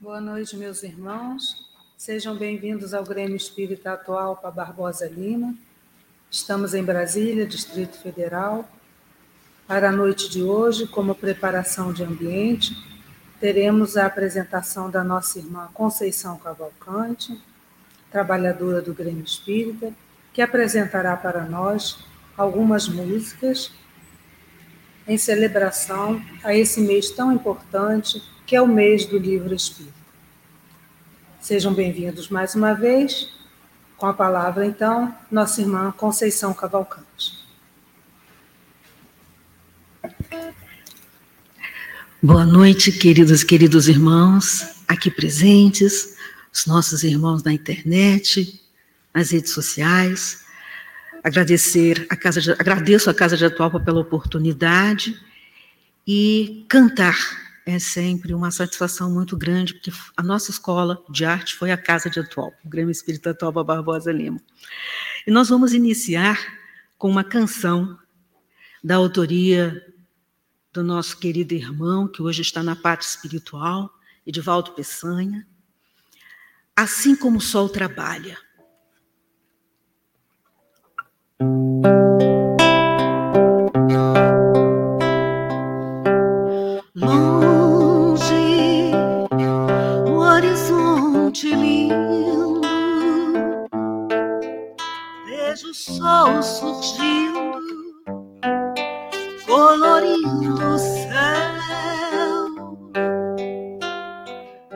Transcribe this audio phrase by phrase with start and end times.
[0.00, 1.68] Boa noite, meus irmãos.
[1.96, 5.56] Sejam bem-vindos ao Grêmio Espírita Atual para Barbosa Lima.
[6.30, 8.64] Estamos em Brasília, Distrito Federal.
[9.66, 12.76] Para a noite de hoje, como preparação de ambiente,
[13.40, 17.36] teremos a apresentação da nossa irmã Conceição Cavalcante,
[18.08, 19.92] trabalhadora do Grêmio Espírita,
[20.32, 21.98] que apresentará para nós
[22.36, 23.72] algumas músicas
[25.08, 29.92] em celebração a esse mês tão importante que é o mês do livro Espírita.
[31.38, 33.28] Sejam bem-vindos mais uma vez.
[33.98, 37.46] Com a palavra, então, nossa irmã Conceição Cavalcante.
[42.22, 46.16] Boa noite, queridos e queridos irmãos aqui presentes,
[46.50, 48.62] os nossos irmãos na internet,
[49.12, 50.42] nas redes sociais.
[51.22, 55.20] Agradecer a Casa de, agradeço a Casa de Atualpa pela oportunidade
[56.06, 61.70] e cantar é sempre uma satisfação muito grande, porque a nossa escola de arte foi
[61.70, 64.40] a Casa de Atual, o Grêmio Espírita Atual Barbosa Lima.
[65.26, 66.38] E nós vamos iniciar
[66.96, 67.98] com uma canção
[68.82, 69.84] da autoria
[70.72, 73.92] do nosso querido irmão, que hoje está na parte espiritual,
[74.26, 75.46] Edivaldo Peçanha,
[76.74, 78.38] Assim como o Sol Trabalha.
[95.98, 97.62] Sol surgindo,
[99.46, 101.08] colorindo o céu.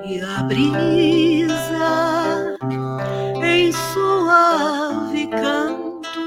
[0.05, 1.49] E a brisa
[3.43, 6.21] em suave canto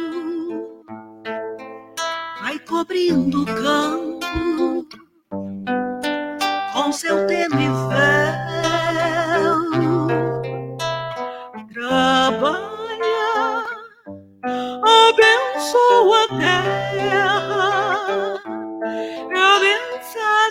[2.42, 4.88] vai cobrindo o campo
[6.74, 7.35] com seu tênue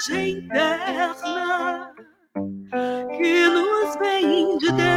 [0.08, 1.94] mensagem eterna
[3.16, 4.93] que nos vem de Deus.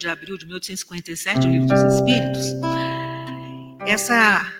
[0.00, 2.54] De abril de 1857, o Livro dos Espíritos.
[3.86, 4.50] Essa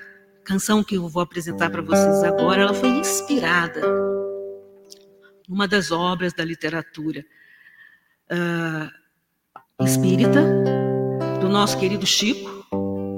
[0.45, 3.81] canção que eu vou apresentar para vocês agora, ela foi inspirada
[5.49, 7.25] numa das obras da literatura
[8.31, 10.45] uh, espírita,
[11.41, 12.67] do nosso querido Chico,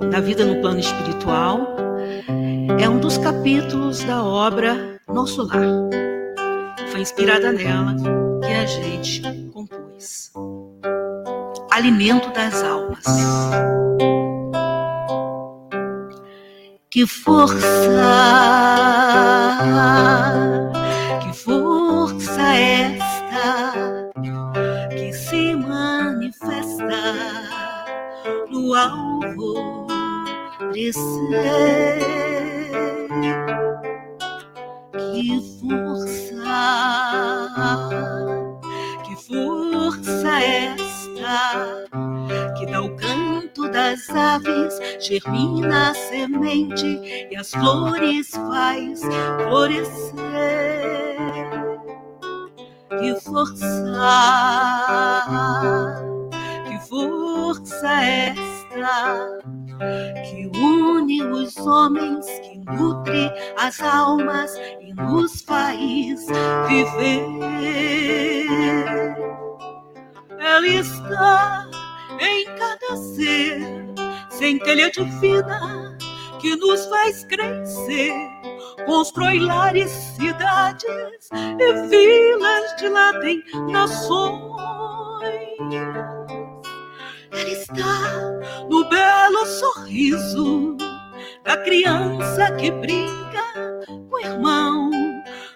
[0.08, 1.76] da vida no plano espiritual.
[2.80, 5.66] É um dos capítulos da obra Nosso Lar.
[6.92, 7.96] Foi inspirada nela
[8.40, 9.22] que a gente
[9.52, 10.30] compôs
[11.72, 13.02] alimento das almas.
[16.90, 17.58] Que força,
[21.22, 23.62] que força esta
[24.90, 27.02] que se manifesta
[28.50, 30.02] no alvorecer.
[34.92, 36.52] Que força,
[39.04, 40.81] que força esta
[42.56, 49.00] que dá o canto das aves, germina a semente e as flores faz
[49.48, 50.12] florescer.
[52.98, 53.64] Que força,
[56.68, 58.52] que força esta
[60.24, 66.26] que une os homens, que nutre as almas e nos faz
[66.68, 68.46] viver.
[70.42, 71.70] Ela está
[72.20, 73.60] em cada ser
[74.28, 75.96] centelha divina
[76.40, 78.12] que nos faz crescer,
[78.84, 83.40] constrói lares, cidades e vilas dilatem
[83.70, 84.42] nações.
[87.30, 90.76] Ela está no belo sorriso
[91.44, 93.44] da criança que brinca
[93.86, 95.11] com o irmão.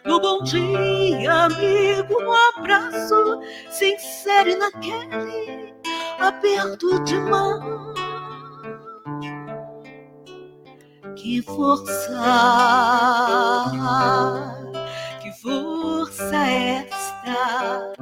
[0.06, 5.74] No bom dia, amigo, no abraço sincero e naquele
[6.20, 7.92] aperto de mão.
[11.16, 12.22] Que força,
[15.20, 17.92] que força esta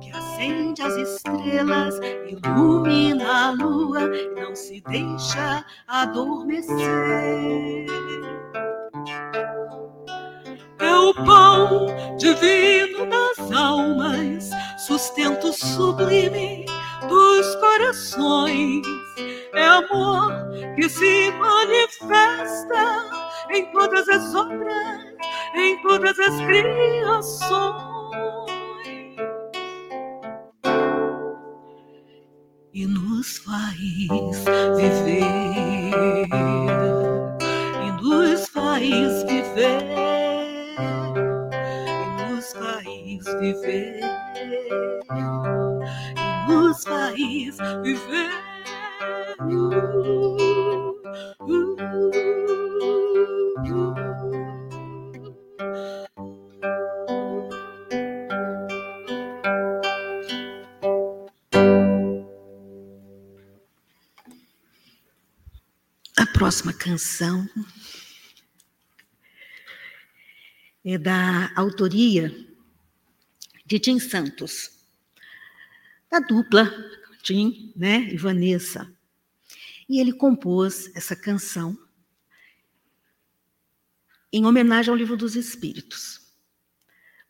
[0.00, 6.72] que acende as estrelas, ilumina a lua, não se deixa adormecer.
[10.82, 11.86] É o pão
[12.18, 16.66] divino das almas, sustento sublime
[17.08, 18.82] dos corações.
[19.54, 20.32] É amor
[20.74, 23.08] que se manifesta
[23.50, 25.04] em todas as obras,
[25.54, 27.92] em todas as criações.
[32.74, 33.76] E nos faz
[34.76, 35.20] viver,
[37.84, 40.11] e nos faz viver,
[43.38, 44.00] viver,
[46.48, 47.16] nos faz
[47.82, 48.30] viver.
[66.18, 67.48] A próxima canção
[70.84, 72.51] é da autoria
[73.72, 74.84] de Tim Santos,
[76.10, 76.70] da dupla
[77.22, 78.92] Tim né, e Vanessa.
[79.88, 81.78] E ele compôs essa canção
[84.30, 86.20] em homenagem ao Livro dos Espíritos,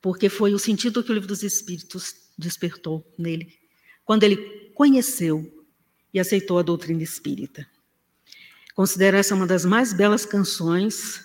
[0.00, 3.56] porque foi o sentido que o Livro dos Espíritos despertou nele,
[4.05, 5.65] quando ele conheceu
[6.12, 7.65] e aceitou a doutrina espírita.
[8.75, 11.25] Considero essa uma das mais belas canções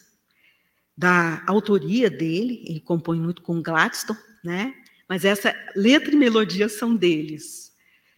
[0.96, 4.76] da autoria dele, ele compõe muito com Gladstone, né?
[5.08, 7.76] Mas essa letra e melodia são deles.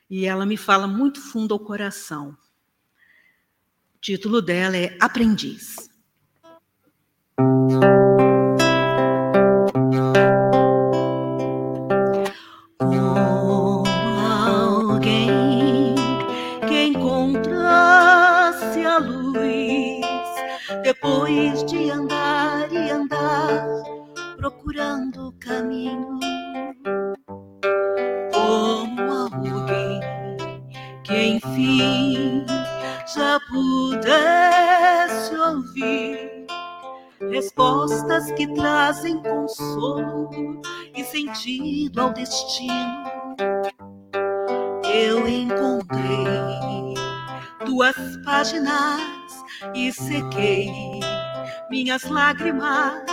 [0.10, 2.36] E ela me fala muito fundo ao coração.
[3.96, 5.90] O título dela é Aprendiz.
[20.90, 23.64] depois de andar e andar
[24.38, 26.19] procurando caminho
[31.40, 32.46] enfim
[33.16, 36.46] já pudesse ouvir
[37.32, 40.30] respostas que trazem consolo
[40.96, 43.04] e sentido ao destino.
[44.94, 46.94] Eu encontrei
[47.66, 47.96] duas
[48.26, 49.02] páginas
[49.74, 50.72] e sequei
[51.70, 53.04] minhas lágrimas,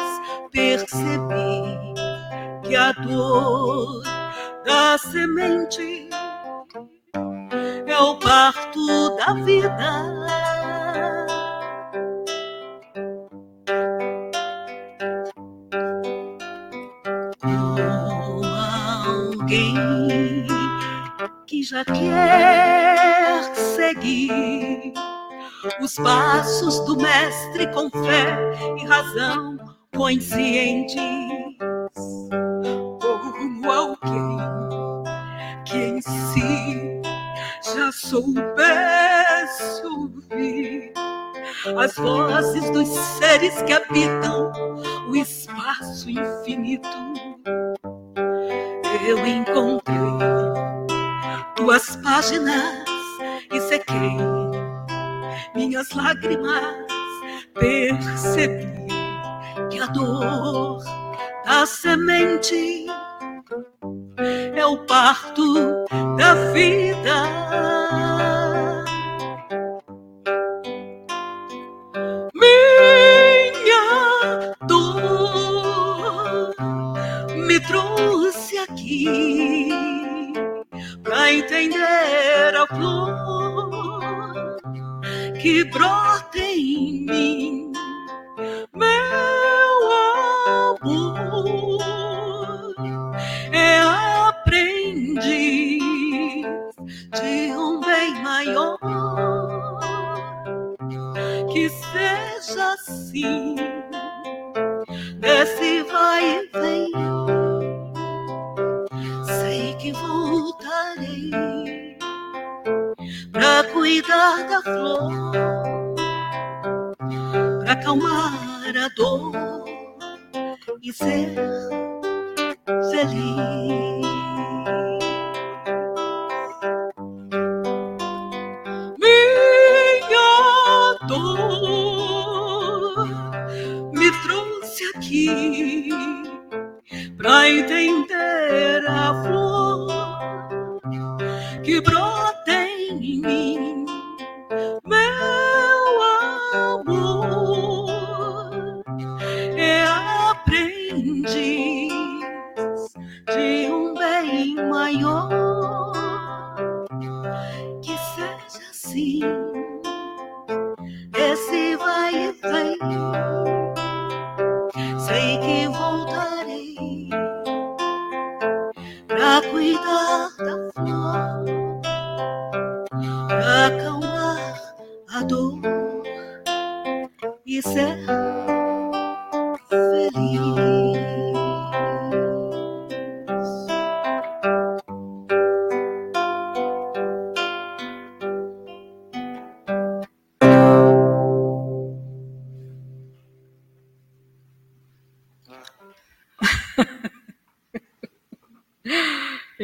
[0.50, 1.94] percebi
[2.66, 4.02] que a dor
[4.64, 6.08] da semente
[7.96, 10.26] é o parto da vida.
[19.06, 20.46] alguém
[21.46, 24.92] que já quer seguir
[25.80, 28.36] os passos do mestre com fé
[28.76, 29.56] e razão
[29.94, 31.25] conscientes,
[38.16, 40.92] soubesse ouvir
[41.78, 44.52] as vozes dos seres que habitam
[45.08, 46.88] o espaço infinito.
[49.06, 49.96] Eu encontrei
[51.56, 52.84] tuas páginas
[53.52, 54.16] e sequei
[55.54, 56.86] minhas lágrimas,
[57.54, 58.86] percebi
[59.70, 60.82] que a dor
[61.44, 62.86] da semente
[64.54, 65.84] é o parto
[66.16, 67.45] da vida.
[85.46, 86.35] Que brota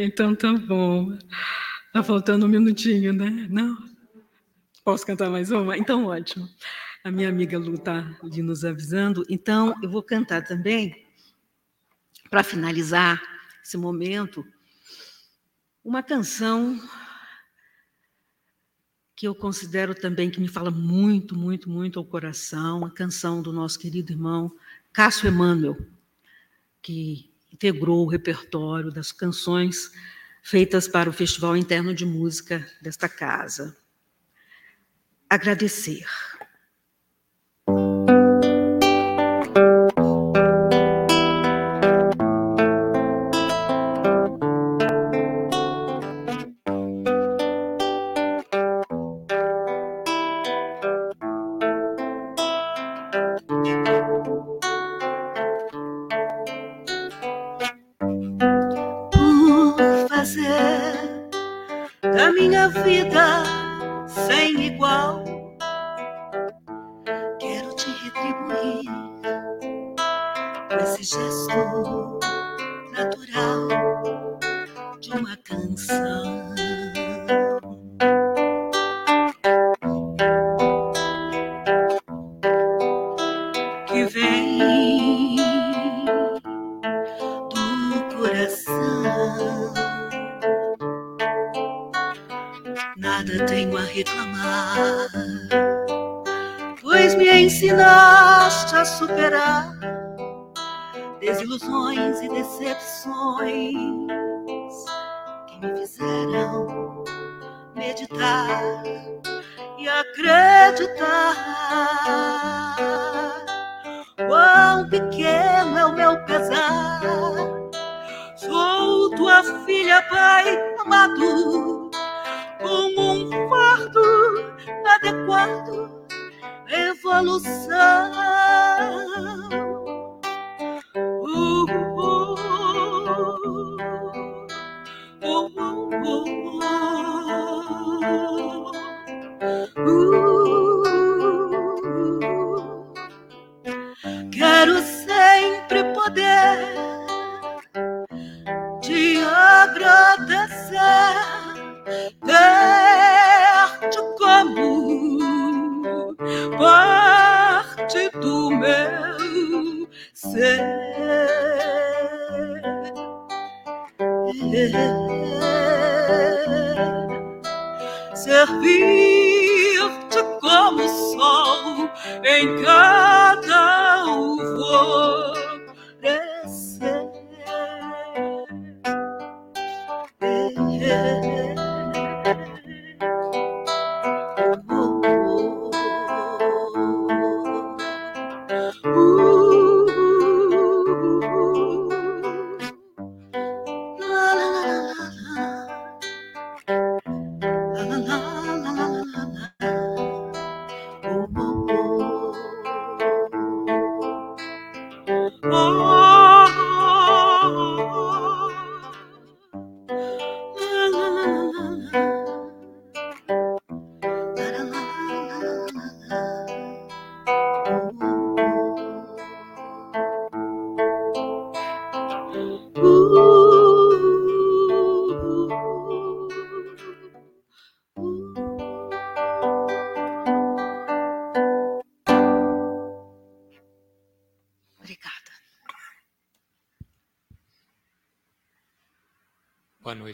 [0.05, 1.17] Então tá bom.
[1.93, 3.47] Tá faltando um minutinho, né?
[3.49, 3.77] Não?
[4.85, 5.77] Posso cantar mais uma?
[5.77, 6.49] Então, ótimo.
[7.05, 9.25] A minha amiga Lu está ali nos avisando.
[9.29, 11.07] Então, eu vou cantar também,
[12.29, 13.23] para finalizar
[13.63, 14.45] esse momento,
[15.85, 16.81] uma canção
[19.15, 23.53] que eu considero também que me fala muito, muito, muito ao coração, a canção do
[23.53, 24.53] nosso querido irmão
[24.93, 25.77] Cássio Emmanuel,
[26.83, 29.91] que integrou o repertório das canções
[30.43, 33.77] feitas para o Festival Interno de Música desta casa.
[35.29, 36.07] Agradecer.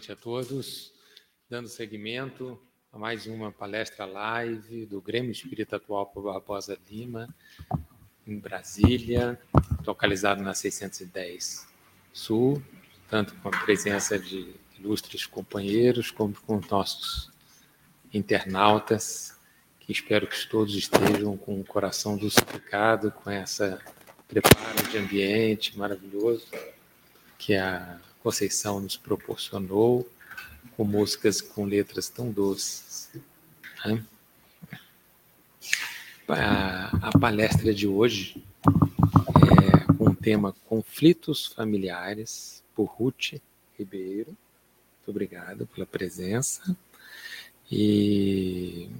[0.09, 0.93] Noite a todos.
[1.51, 2.59] Dando seguimento
[2.93, 7.29] a mais uma palestra live do Grêmio Espírita Atual Barbosa Lima,
[8.27, 9.39] em Brasília,
[9.87, 11.67] localizado na 610
[12.13, 12.63] Sul,
[13.09, 17.31] tanto com a presença de ilustres companheiros como com nossos
[18.13, 19.39] internautas,
[19.81, 23.79] que espero que todos estejam com o coração dulcificado com essa
[24.27, 26.47] preparo de ambiente maravilhoso
[27.39, 30.07] que a Conceição nos proporcionou,
[30.77, 33.09] com músicas com letras tão doces.
[33.87, 34.05] Né?
[36.29, 43.41] A, a, palestra de hoje é com o tema Conflitos Familiares, por Ruth
[43.79, 44.37] Ribeiro.
[44.37, 46.77] Muito obrigado pela presença.
[47.73, 48.91] E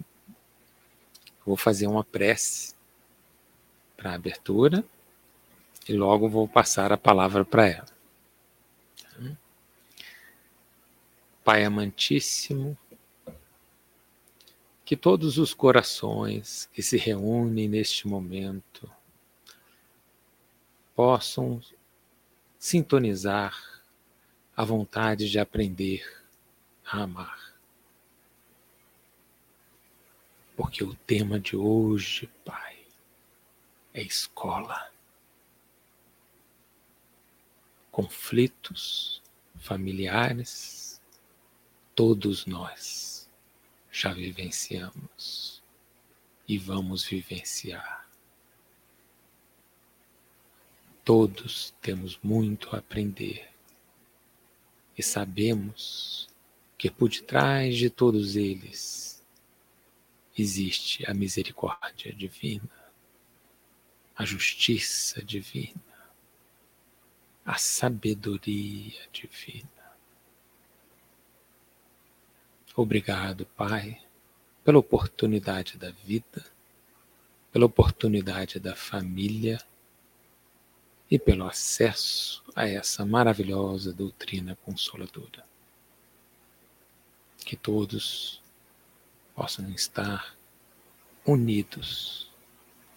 [1.45, 2.75] vou fazer uma prece
[3.95, 4.83] para a abertura
[5.87, 7.98] e logo vou passar a palavra para ela.
[11.49, 12.77] Pai amantíssimo,
[14.85, 18.87] que todos os corações que se reúnem neste momento
[20.95, 21.59] possam
[22.59, 23.83] sintonizar
[24.55, 26.07] a vontade de aprender
[26.85, 27.55] a amar.
[30.55, 32.77] Porque o tema de hoje, Pai,
[33.95, 34.93] é escola.
[37.91, 39.23] Conflitos
[39.57, 40.78] familiares,
[41.99, 43.29] todos nós
[43.91, 45.61] já vivenciamos
[46.47, 48.09] e vamos vivenciar.
[51.05, 53.51] Todos temos muito a aprender
[54.97, 56.29] e sabemos
[56.79, 59.21] que por detrás de todos eles
[60.39, 62.93] existe a misericórdia divina,
[64.15, 65.83] a justiça divina,
[67.45, 69.78] a sabedoria divina.
[72.81, 74.01] Obrigado, Pai,
[74.65, 76.47] pela oportunidade da vida,
[77.51, 79.61] pela oportunidade da família
[81.11, 85.45] e pelo acesso a essa maravilhosa doutrina consoladora.
[87.39, 88.41] Que todos
[89.35, 90.37] possam estar
[91.27, 92.31] unidos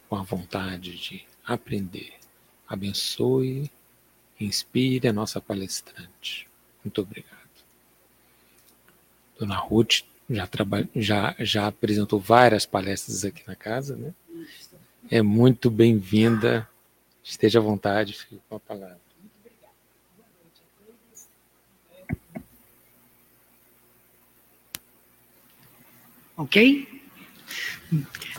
[0.07, 2.13] com a vontade de aprender.
[2.67, 3.71] Abençoe
[4.39, 6.47] inspire a nossa palestrante.
[6.83, 7.40] Muito obrigado.
[9.41, 10.47] Dona Ruth já,
[10.95, 14.13] já, já apresentou várias palestras aqui na casa, né?
[15.09, 16.69] É muito bem-vinda.
[17.23, 19.01] Esteja à vontade, fique com a palavra.
[26.37, 26.87] Ok?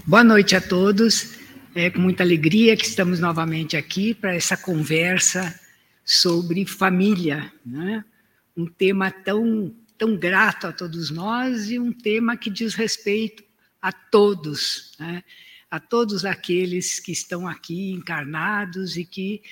[0.07, 1.37] Boa noite a todos.
[1.75, 5.59] É com muita alegria que estamos novamente aqui para essa conversa
[6.05, 8.05] sobre família, né?
[8.57, 13.45] um tema tão tão grato a todos nós e um tema que diz respeito
[13.81, 15.23] a todos, né?
[15.71, 19.43] a todos aqueles que estão aqui encarnados e que,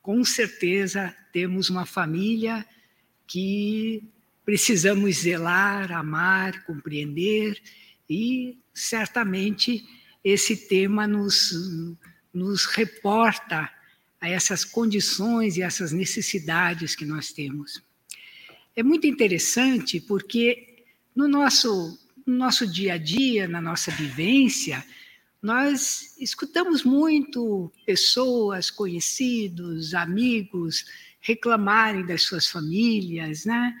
[0.00, 2.66] com certeza, temos uma família
[3.26, 4.02] que
[4.44, 7.62] precisamos zelar, amar, compreender
[8.10, 9.84] e, certamente,
[10.24, 11.52] esse tema nos,
[12.34, 13.70] nos reporta
[14.20, 17.82] a essas condições e essas necessidades que nós temos
[18.74, 24.84] é muito interessante porque no nosso, no nosso dia a dia, na nossa vivência,
[25.42, 30.84] nós escutamos muito pessoas, conhecidos, amigos
[31.20, 33.76] reclamarem das suas famílias, né?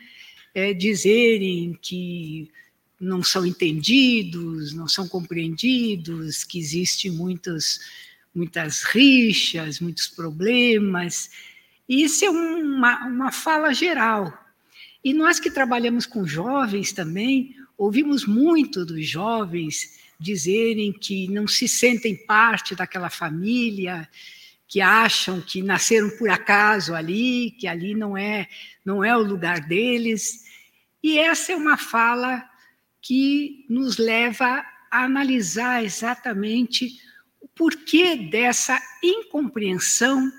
[0.54, 2.50] É, dizerem que
[3.00, 7.80] não são entendidos, não são compreendidos, que existem muitos,
[8.34, 11.30] muitas rixas, muitos problemas.
[11.88, 14.41] E isso é uma, uma fala geral,
[15.04, 21.66] e nós que trabalhamos com jovens também, ouvimos muito dos jovens dizerem que não se
[21.66, 24.08] sentem parte daquela família,
[24.68, 28.48] que acham que nasceram por acaso ali, que ali não é
[28.84, 30.44] não é o lugar deles.
[31.02, 32.48] E essa é uma fala
[33.00, 37.00] que nos leva a analisar exatamente
[37.40, 40.32] o porquê dessa incompreensão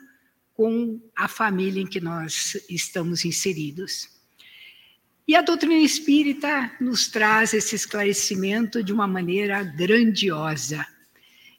[0.53, 4.12] com a família em que nós estamos inseridos.
[5.25, 10.85] E a doutrina espírita nos traz esse esclarecimento de uma maneira grandiosa.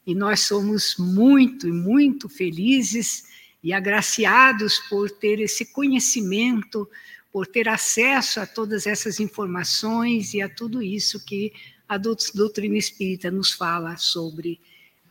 [0.05, 3.23] E nós somos muito, muito felizes
[3.63, 6.87] e agraciados por ter esse conhecimento,
[7.31, 11.51] por ter acesso a todas essas informações e a tudo isso que
[11.89, 14.59] a doutrina espírita nos fala sobre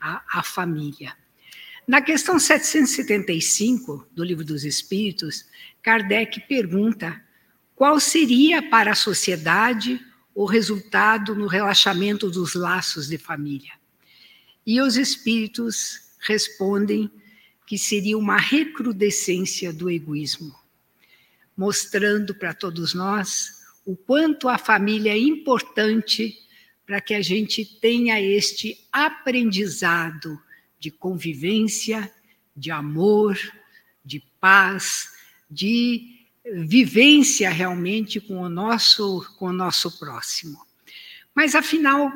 [0.01, 1.17] a, a família.
[1.89, 5.45] Na questão 775 do Livro dos Espíritos,
[5.83, 7.21] Kardec pergunta
[7.75, 10.01] qual seria para a sociedade
[10.35, 13.73] o resultado no relaxamento dos laços de família.
[14.67, 17.11] E os espíritos respondem
[17.67, 20.55] que seria uma recrudescência do egoísmo,
[21.57, 26.39] mostrando para todos nós o quanto a família é importante
[26.87, 30.41] para que a gente tenha este aprendizado
[30.79, 32.13] de convivência,
[32.57, 33.39] de amor,
[34.05, 35.11] de paz,
[35.51, 36.14] de
[36.45, 40.65] vivência realmente com o nosso com o nosso próximo.
[41.35, 42.13] Mas afinal,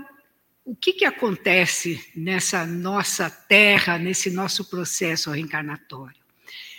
[0.64, 6.18] o que, que acontece nessa nossa terra, nesse nosso processo reencarnatório?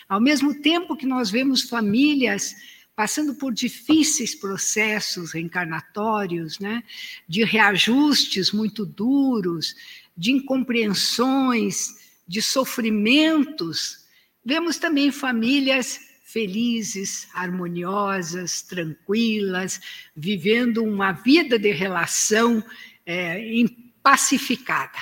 [0.07, 2.55] Ao mesmo tempo que nós vemos famílias
[2.95, 6.83] passando por difíceis processos reencarnatórios, né,
[7.27, 9.73] de reajustes muito duros,
[10.17, 11.95] de incompreensões,
[12.27, 14.05] de sofrimentos,
[14.43, 19.81] vemos também famílias felizes, harmoniosas, tranquilas,
[20.15, 22.63] vivendo uma vida de relação
[23.03, 23.43] é,
[24.03, 24.99] pacificada.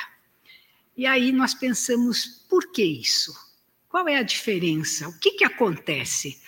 [0.96, 3.34] E aí nós pensamos, por que isso?
[3.90, 5.10] Qual é a diferença?
[5.10, 6.42] O que, que acontece?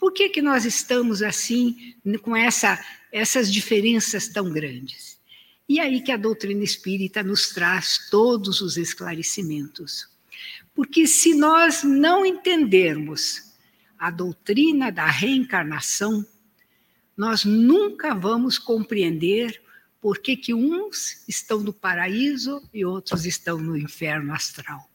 [0.00, 5.16] Por que, que nós estamos assim, com essa, essas diferenças tão grandes?
[5.68, 10.08] E aí que a doutrina espírita nos traz todos os esclarecimentos.
[10.74, 13.47] Porque se nós não entendermos
[13.98, 16.24] a doutrina da reencarnação,
[17.16, 19.60] nós nunca vamos compreender
[20.00, 24.88] por que, que uns estão no paraíso e outros estão no inferno astral.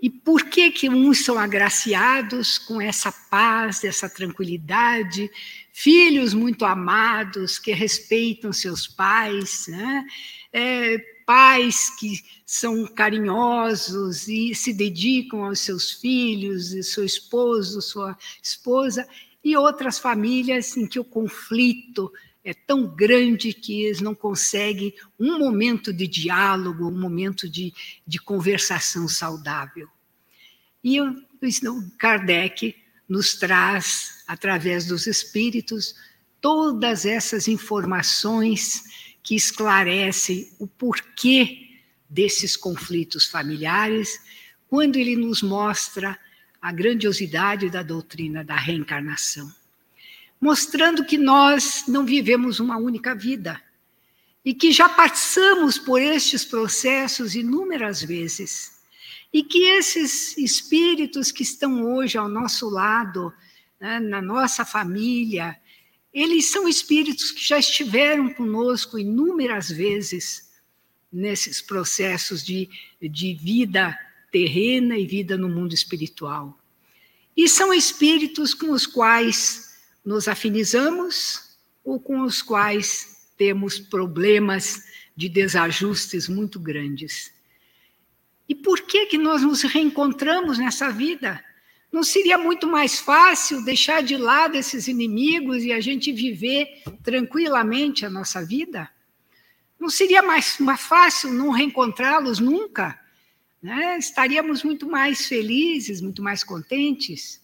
[0.00, 5.28] E por que, que uns são agraciados com essa paz, essa tranquilidade,
[5.72, 10.06] filhos muito amados que respeitam seus pais, né?
[10.52, 18.16] É, pais que são carinhosos e se dedicam aos seus filhos, e seu esposo, sua
[18.42, 19.06] esposa,
[19.44, 22.10] e outras famílias em que o conflito
[22.42, 27.74] é tão grande que eles não conseguem um momento de diálogo, um momento de,
[28.06, 29.86] de conversação saudável.
[30.82, 31.14] E o
[31.98, 32.74] Kardec
[33.06, 35.94] nos traz, através dos espíritos,
[36.40, 41.68] todas essas informações que esclarece o porquê
[42.08, 44.18] desses conflitos familiares,
[44.70, 46.18] quando ele nos mostra
[46.62, 49.52] a grandiosidade da doutrina da reencarnação,
[50.40, 53.62] mostrando que nós não vivemos uma única vida
[54.42, 58.80] e que já passamos por estes processos inúmeras vezes
[59.30, 63.30] e que esses espíritos que estão hoje ao nosso lado,
[63.78, 65.54] né, na nossa família,
[66.20, 70.50] eles são espíritos que já estiveram conosco inúmeras vezes
[71.12, 72.68] nesses processos de,
[73.00, 73.98] de vida
[74.30, 76.58] terrena e vida no mundo espiritual.
[77.36, 84.82] E são espíritos com os quais nos afinizamos ou com os quais temos problemas
[85.16, 87.32] de desajustes muito grandes.
[88.48, 91.44] E por que que nós nos reencontramos nessa vida?
[91.90, 98.04] Não seria muito mais fácil deixar de lado esses inimigos e a gente viver tranquilamente
[98.04, 98.90] a nossa vida?
[99.80, 103.00] Não seria mais, mais fácil não reencontrá-los nunca?
[103.62, 103.96] Né?
[103.98, 107.40] Estaríamos muito mais felizes, muito mais contentes.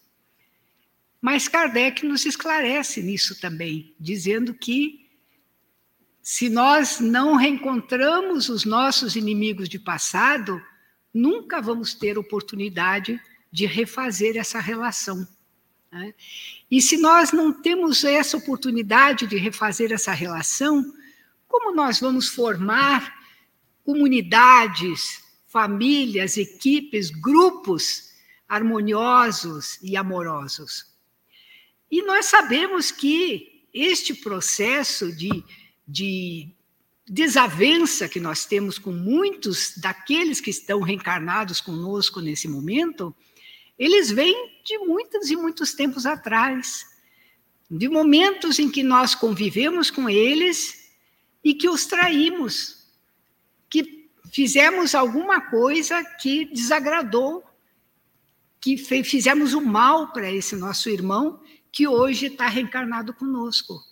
[1.20, 5.08] Mas Kardec nos esclarece nisso também, dizendo que
[6.22, 10.60] se nós não reencontramos os nossos inimigos de passado,
[11.12, 15.24] nunca vamos ter oportunidade de de refazer essa relação.
[15.92, 16.12] Né?
[16.68, 20.84] E se nós não temos essa oportunidade de refazer essa relação,
[21.46, 23.14] como nós vamos formar
[23.84, 28.10] comunidades, famílias, equipes, grupos
[28.48, 30.92] harmoniosos e amorosos?
[31.88, 35.44] E nós sabemos que este processo de,
[35.86, 36.48] de
[37.06, 43.14] desavença que nós temos com muitos daqueles que estão reencarnados conosco nesse momento
[43.78, 46.86] eles vêm de muitos e muitos tempos atrás,
[47.70, 50.92] de momentos em que nós convivemos com eles
[51.42, 52.86] e que os traímos,
[53.68, 57.44] que fizemos alguma coisa que desagradou,
[58.60, 63.82] que fizemos o mal para esse nosso irmão que hoje está reencarnado conosco.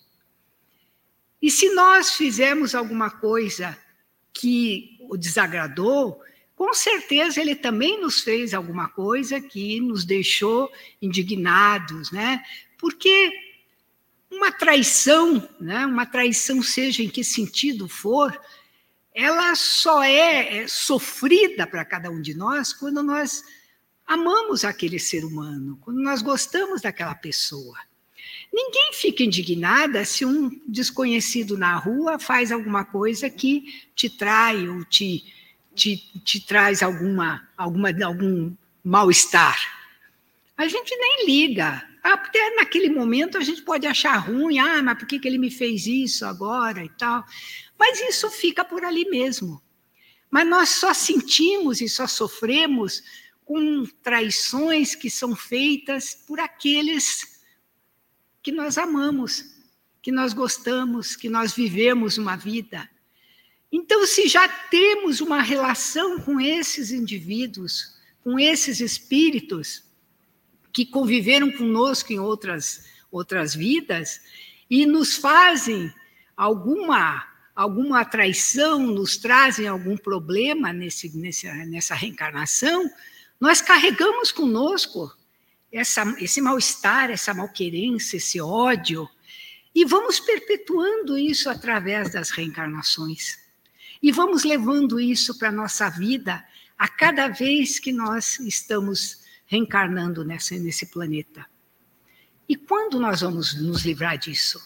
[1.41, 3.77] E se nós fizemos alguma coisa
[4.33, 6.21] que o desagradou,
[6.55, 12.43] com certeza ele também nos fez alguma coisa que nos deixou indignados, né?
[12.77, 13.31] Porque
[14.31, 15.85] uma traição, né?
[15.85, 18.39] Uma traição seja em que sentido for,
[19.13, 23.43] ela só é, é sofrida para cada um de nós quando nós
[24.05, 27.77] amamos aquele ser humano, quando nós gostamos daquela pessoa.
[28.51, 34.83] Ninguém fica indignada se um desconhecido na rua faz alguma coisa que te trai ou
[34.85, 35.23] te,
[35.75, 39.57] te, te traz alguma, alguma, algum mal-estar.
[40.57, 41.87] A gente nem liga.
[42.03, 45.49] Até naquele momento a gente pode achar ruim, ah, mas por que, que ele me
[45.49, 47.23] fez isso agora e tal.
[47.79, 49.61] Mas isso fica por ali mesmo.
[50.29, 53.03] Mas nós só sentimos e só sofremos
[53.45, 57.39] com traições que são feitas por aqueles
[58.41, 59.45] que nós amamos,
[60.01, 62.89] que nós gostamos, que nós vivemos uma vida.
[63.75, 69.83] Então, se já temos uma relação com esses indivíduos, com esses espíritos
[70.71, 74.21] que conviveram conosco em outras outras vidas
[74.69, 75.91] e nos fazem
[76.37, 82.87] alguma alguma traição, nos trazem algum problema nesse, nessa, nessa reencarnação,
[83.39, 85.11] nós carregamos conosco
[85.71, 89.09] essa, esse mal-estar, essa malquerência, esse ódio,
[89.73, 93.42] e vamos perpetuando isso através das reencarnações.
[94.03, 96.45] E vamos levando isso para a nossa vida
[96.77, 101.45] a cada vez que nós estamos reencarnando nessa, nesse planeta.
[102.49, 104.61] E quando nós vamos nos livrar disso?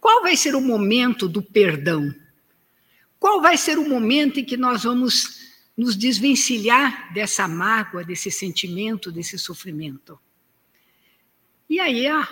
[0.00, 2.14] Qual vai ser o momento do perdão?
[3.18, 5.40] Qual vai ser o momento em que nós vamos
[5.76, 10.18] nos desvencilhar dessa mágoa, desse sentimento, desse sofrimento?
[11.68, 12.26] E aí a,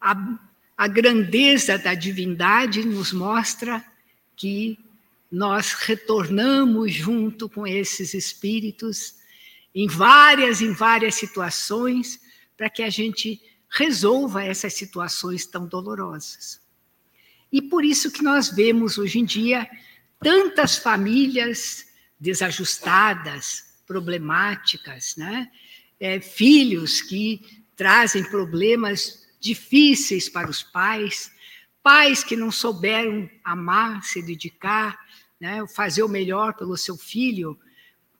[0.00, 0.38] a,
[0.78, 3.84] a grandeza da divindade nos mostra
[4.34, 4.78] que
[5.34, 9.16] nós retornamos junto com esses espíritos
[9.74, 12.20] em várias, em várias situações,
[12.56, 16.60] para que a gente resolva essas situações tão dolorosas.
[17.50, 19.68] E por isso que nós vemos hoje em dia
[20.20, 21.84] tantas famílias
[22.18, 25.50] desajustadas, problemáticas, né?
[25.98, 31.32] É, filhos que trazem problemas difíceis para os pais,
[31.82, 35.03] pais que não souberam amar, se dedicar,
[35.40, 37.58] né, fazer o melhor pelo seu filho,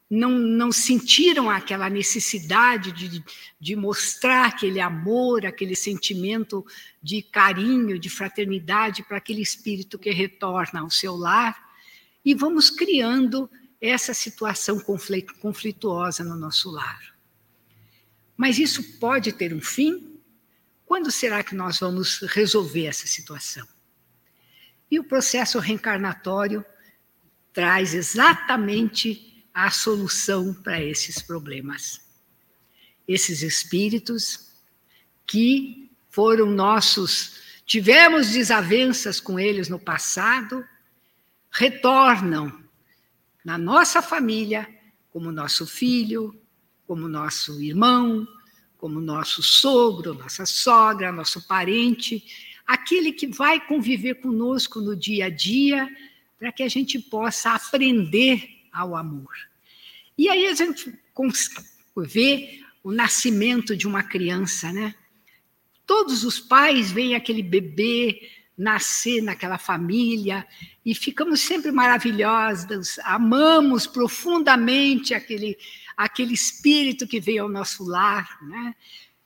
[0.09, 3.23] não, não sentiram aquela necessidade de,
[3.59, 6.65] de mostrar aquele amor, aquele sentimento
[7.01, 11.63] de carinho, de fraternidade para aquele espírito que retorna ao seu lar,
[12.23, 13.49] e vamos criando
[13.81, 17.15] essa situação conflituosa no nosso lar.
[18.37, 20.19] Mas isso pode ter um fim?
[20.85, 23.67] Quando será que nós vamos resolver essa situação?
[24.89, 26.63] E o processo reencarnatório
[27.55, 32.01] traz exatamente a solução para esses problemas.
[33.07, 34.51] Esses espíritos
[35.25, 40.65] que foram nossos, tivemos desavenças com eles no passado,
[41.49, 42.61] retornam
[43.43, 44.67] na nossa família
[45.09, 46.37] como nosso filho,
[46.85, 48.27] como nosso irmão,
[48.77, 52.21] como nosso sogro, nossa sogra, nosso parente,
[52.67, 55.89] aquele que vai conviver conosco no dia a dia,
[56.39, 59.33] para que a gente possa aprender ao amor.
[60.17, 60.93] E aí a gente
[61.97, 64.93] vê o nascimento de uma criança, né?
[65.85, 70.47] Todos os pais veem aquele bebê nascer naquela família
[70.85, 75.57] e ficamos sempre maravilhosos, amamos profundamente aquele
[75.97, 78.75] aquele espírito que veio ao nosso lar, né?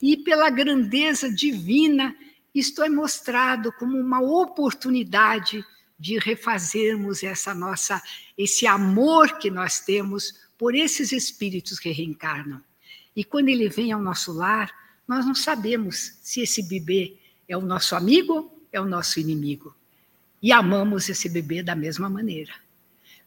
[0.01, 2.15] E pela grandeza divina,
[2.53, 5.65] isto é mostrado como uma oportunidade
[5.99, 8.01] de refazermos essa nossa
[8.37, 12.61] esse amor que nós temos por esses espíritos que reencarnam.
[13.15, 14.71] E quando ele vem ao nosso lar,
[15.07, 19.75] nós não sabemos se esse bebê é o nosso amigo, é o nosso inimigo.
[20.41, 22.53] E amamos esse bebê da mesma maneira.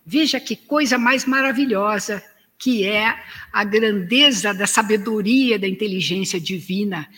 [0.04, 2.22] Veja que coisa mais maravilhosa
[2.62, 3.20] que é
[3.52, 7.08] a grandeza da sabedoria da inteligência divina,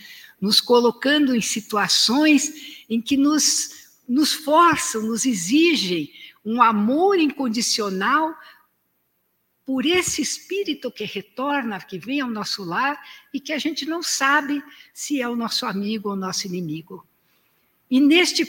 [0.40, 6.12] nos colocando em situações em que nos, nos forçam, nos exigem
[6.44, 8.34] um amor incondicional
[9.64, 13.00] por esse espírito que retorna, que vem ao nosso lar
[13.32, 14.62] e que a gente não sabe
[14.92, 17.06] se é o nosso amigo ou nosso inimigo.
[17.90, 18.44] E neste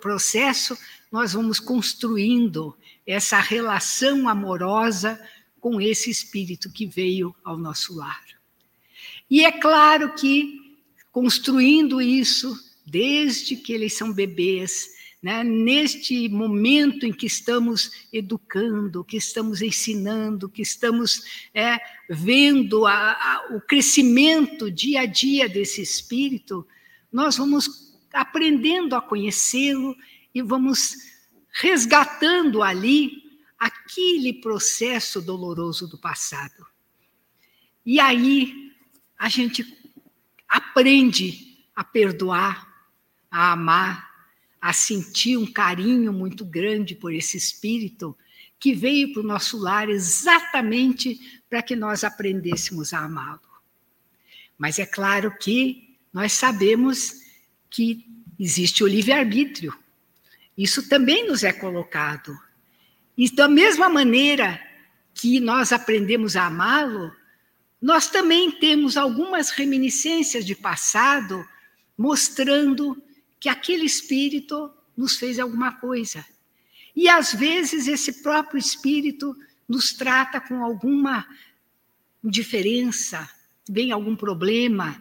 [0.00, 0.76] processo,
[1.10, 5.20] nós vamos construindo essa relação amorosa
[5.60, 8.22] com esse espírito que veio ao nosso lar.
[9.30, 10.78] E é claro que,
[11.10, 14.90] construindo isso, desde que eles são bebês,
[15.22, 21.78] né, neste momento em que estamos educando, que estamos ensinando, que estamos é,
[22.10, 26.66] vendo a, a, o crescimento dia a dia desse espírito,
[27.10, 29.96] nós vamos aprendendo a conhecê-lo
[30.34, 30.96] e vamos
[31.52, 33.22] resgatando ali
[33.58, 36.66] aquele processo doloroso do passado.
[37.86, 38.72] E aí
[39.18, 39.64] a gente
[40.48, 42.73] aprende a perdoar,
[43.34, 44.08] a amar,
[44.60, 48.16] a sentir um carinho muito grande por esse espírito
[48.60, 53.40] que veio para o nosso lar exatamente para que nós aprendêssemos a amá-lo.
[54.56, 57.22] Mas é claro que nós sabemos
[57.68, 58.06] que
[58.38, 59.76] existe o livre-arbítrio.
[60.56, 62.38] Isso também nos é colocado.
[63.18, 64.60] E da mesma maneira
[65.12, 67.12] que nós aprendemos a amá-lo,
[67.82, 71.44] nós também temos algumas reminiscências de passado
[71.98, 73.03] mostrando
[73.44, 76.24] que aquele espírito nos fez alguma coisa.
[76.96, 79.36] E às vezes esse próprio espírito
[79.68, 81.28] nos trata com alguma
[82.22, 83.28] diferença,
[83.68, 84.98] vem algum problema.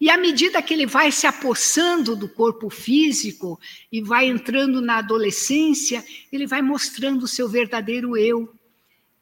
[0.00, 3.60] E à medida que ele vai se apossando do corpo físico
[3.92, 8.52] e vai entrando na adolescência, ele vai mostrando o seu verdadeiro eu.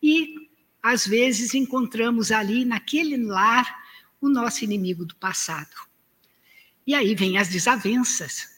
[0.03, 0.49] E
[0.83, 3.85] às vezes encontramos ali naquele lar
[4.19, 5.77] o nosso inimigo do passado.
[6.87, 8.49] E aí vem as desavenças,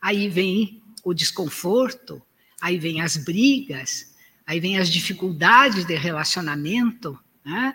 [0.00, 2.22] aí vem o desconforto,
[2.60, 4.14] aí vem as brigas,
[4.46, 7.74] aí vem as dificuldades de relacionamento, né?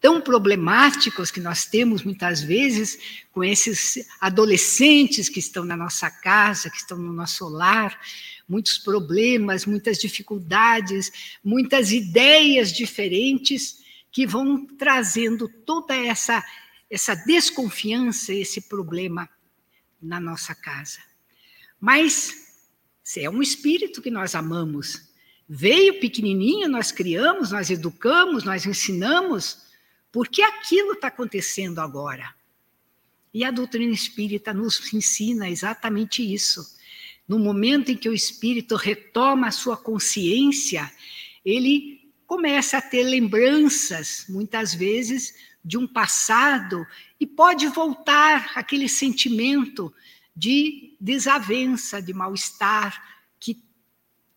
[0.00, 6.68] tão problemáticos que nós temos muitas vezes com esses adolescentes que estão na nossa casa,
[6.68, 7.98] que estão no nosso lar,
[8.46, 13.78] muitos problemas, muitas dificuldades, muitas ideias diferentes
[14.12, 16.44] que vão trazendo toda essa
[16.90, 19.28] essa desconfiança, esse problema
[20.00, 21.00] na nossa casa.
[21.80, 22.44] Mas
[23.16, 25.08] é um espírito que nós amamos,
[25.48, 29.58] veio pequenininho, nós criamos, nós educamos, nós ensinamos,
[30.10, 32.34] porque aquilo está acontecendo agora.
[33.32, 36.76] E a doutrina espírita nos ensina exatamente isso.
[37.26, 40.90] No momento em que o espírito retoma a sua consciência,
[41.44, 46.86] ele começa a ter lembranças, muitas vezes, de um passado
[47.18, 49.92] e pode voltar aquele sentimento
[50.36, 53.02] de desavença, de mal-estar
[53.40, 53.62] que,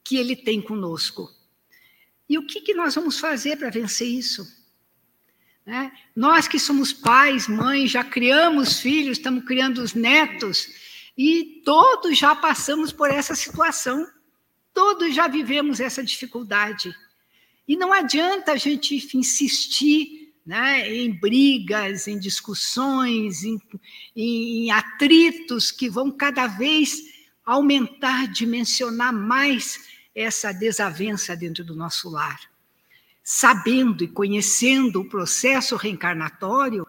[0.04, 1.30] que ele tem conosco.
[2.30, 4.48] E o que, que nós vamos fazer para vencer isso?
[5.66, 5.92] Né?
[6.16, 10.68] Nós que somos pais, mães, já criamos filhos, estamos criando os netos,
[11.18, 14.08] e todos já passamos por essa situação,
[14.74, 16.96] todos já vivemos essa dificuldade.
[17.68, 23.62] E não adianta a gente insistir né, em brigas, em discussões, em,
[24.16, 27.02] em atritos que vão cada vez
[27.46, 29.78] aumentar, dimensionar mais
[30.16, 32.40] essa desavença dentro do nosso lar.
[33.22, 36.88] Sabendo e conhecendo o processo reencarnatório,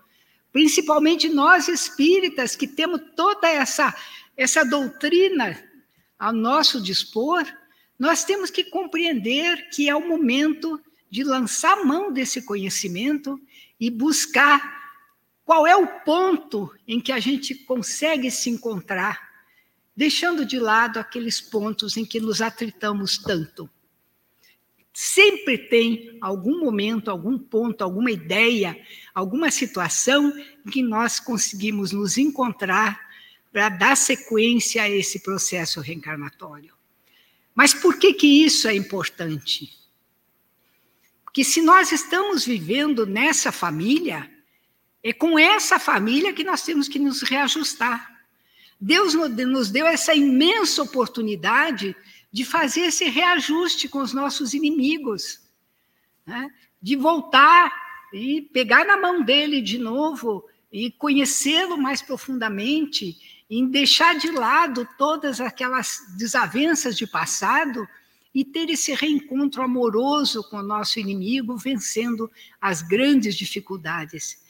[0.53, 3.93] principalmente nós espíritas que temos toda essa,
[4.37, 5.61] essa doutrina
[6.17, 7.45] ao nosso dispor,
[7.99, 13.41] nós temos que compreender que é o momento de lançar mão desse conhecimento
[13.79, 14.79] e buscar
[15.45, 19.31] qual é o ponto em que a gente consegue se encontrar,
[19.97, 23.69] deixando de lado aqueles pontos em que nos atritamos tanto.
[24.93, 28.79] Sempre tem algum momento, algum ponto, alguma ideia,
[29.15, 30.33] alguma situação
[30.67, 33.09] em que nós conseguimos nos encontrar
[33.53, 36.75] para dar sequência a esse processo reencarnatório.
[37.55, 39.73] Mas por que, que isso é importante?
[41.39, 44.29] Que se nós estamos vivendo nessa família,
[45.05, 48.13] é com essa família que nós temos que nos reajustar.
[48.81, 51.95] Deus nos deu essa imensa oportunidade
[52.33, 55.41] de fazer esse reajuste com os nossos inimigos,
[56.27, 56.51] né?
[56.83, 57.73] de voltar
[58.13, 64.89] e pegar na mão dele de novo e conhecê-lo mais profundamente, em deixar de lado
[64.99, 67.89] todas aquelas desavenças de passado
[68.35, 74.43] e ter esse reencontro amoroso com o nosso inimigo, vencendo as grandes dificuldades.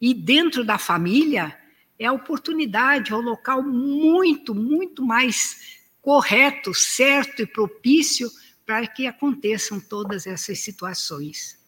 [0.00, 1.56] E dentro da família,
[1.98, 8.30] é a oportunidade, é o local muito, muito mais correto, certo e propício
[8.66, 11.60] para que aconteçam todas essas situações.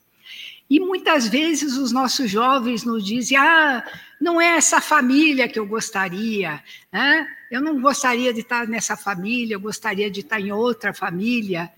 [0.69, 3.85] E muitas vezes os nossos jovens nos dizem: ah,
[4.21, 7.29] não é essa família que eu gostaria, né?
[7.55, 11.73] Eu não gostaria de estar nessa família, eu gostaria de estar em outra família.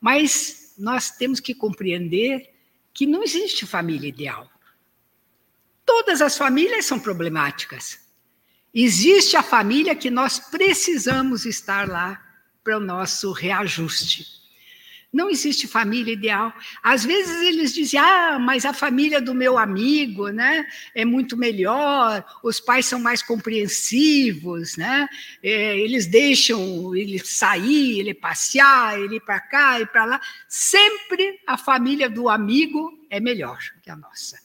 [0.00, 2.54] Mas nós temos que compreender
[2.94, 4.48] que não existe família ideal.
[5.84, 7.98] Todas as famílias são problemáticas.
[8.72, 12.22] Existe a família que nós precisamos estar lá
[12.62, 14.41] para o nosso reajuste.
[15.12, 16.54] Não existe família ideal.
[16.82, 22.24] Às vezes eles dizem: ah, mas a família do meu amigo né, é muito melhor,
[22.42, 25.06] os pais são mais compreensivos, né,
[25.42, 30.20] é, eles deixam ele sair, ele passear, ele ir para cá e para lá.
[30.48, 34.41] Sempre a família do amigo é melhor que a nossa.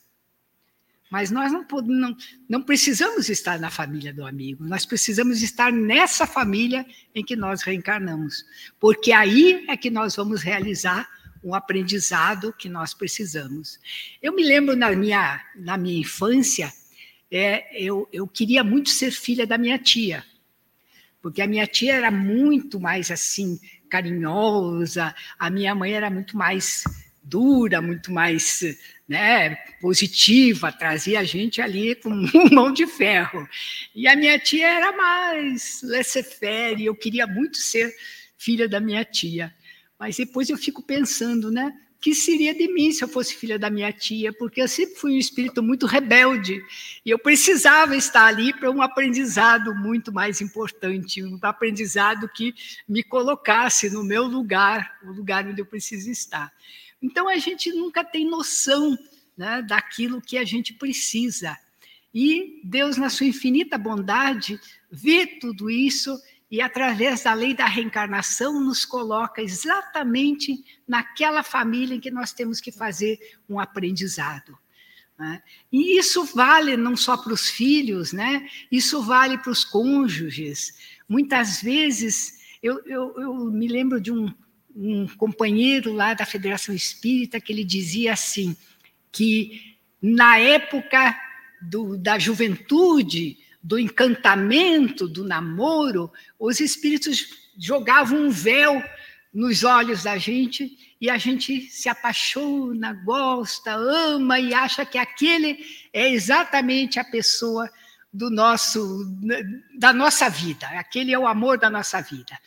[1.10, 2.18] Mas nós não, não,
[2.50, 6.86] não precisamos estar na família do amigo, nós precisamos estar nessa família
[7.16, 8.44] em que nós reencarnamos,
[8.80, 11.08] porque aí é que nós vamos realizar
[11.44, 13.80] um aprendizado que nós precisamos.
[14.22, 16.72] Eu me lembro na minha, na minha infância,
[17.32, 20.26] é, eu, eu queria muito ser filha da minha tia,
[21.22, 26.84] porque a minha tia era muito mais assim carinhosa, a minha mãe era muito mais
[27.28, 28.62] dura, muito mais
[29.08, 32.10] né, positiva, trazia a gente ali com
[32.52, 33.48] mão de ferro.
[33.96, 37.94] E a minha tia era mais laissez-faire, eu queria muito ser
[38.38, 39.54] filha da minha tia.
[40.00, 41.74] Mas depois eu fico pensando, né?
[42.00, 45.14] Que seria de mim se eu fosse filha da minha tia, porque eu sempre fui
[45.14, 46.64] um espírito muito rebelde
[47.06, 52.54] e eu precisava estar ali para um aprendizado muito mais importante, um aprendizado que
[52.88, 56.52] me colocasse no meu lugar, o lugar onde eu preciso estar.
[57.02, 58.98] Então a gente nunca tem noção
[59.36, 61.58] né, daquilo que a gente precisa.
[62.14, 64.60] E Deus, na sua infinita bondade,
[64.92, 66.20] vê tudo isso
[66.50, 72.62] e, através da lei da reencarnação, nos coloca exatamente naquela família em que nós temos
[72.62, 73.20] que fazer
[73.50, 74.58] um aprendizado.
[75.20, 75.42] Né?
[75.72, 78.48] E isso vale não só para os filhos, né?
[78.72, 80.74] isso vale para os cônjuges.
[81.10, 84.34] Muitas vezes, eu, eu, eu me lembro de um,
[84.74, 88.56] um companheiro lá da Federação Espírita que ele dizia assim,
[89.12, 91.20] que na época
[91.62, 97.28] do, da juventude, do encantamento, do namoro, os espíritos
[97.58, 98.84] jogavam um véu
[99.34, 105.60] nos olhos da gente e a gente se apaixona, gosta, ama e acha que aquele
[105.94, 107.70] é exatamente a pessoa
[108.12, 109.06] do nosso
[109.78, 112.38] da nossa vida, aquele é o amor da nossa vida.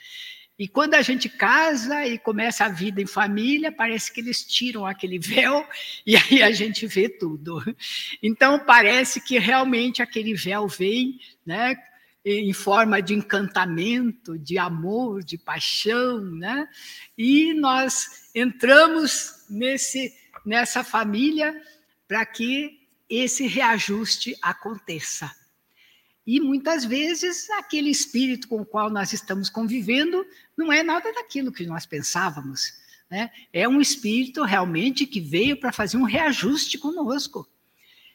[0.60, 4.84] E quando a gente casa e começa a vida em família, parece que eles tiram
[4.84, 5.66] aquele véu
[6.04, 7.64] e aí a gente vê tudo.
[8.22, 11.74] Então parece que realmente aquele véu vem, né,
[12.22, 16.68] em forma de encantamento, de amor, de paixão, né?
[17.16, 21.58] E nós entramos nesse nessa família
[22.06, 25.39] para que esse reajuste aconteça.
[26.32, 30.24] E muitas vezes aquele espírito com o qual nós estamos convivendo
[30.56, 32.72] não é nada daquilo que nós pensávamos.
[33.10, 33.32] Né?
[33.52, 37.48] É um espírito realmente que veio para fazer um reajuste conosco.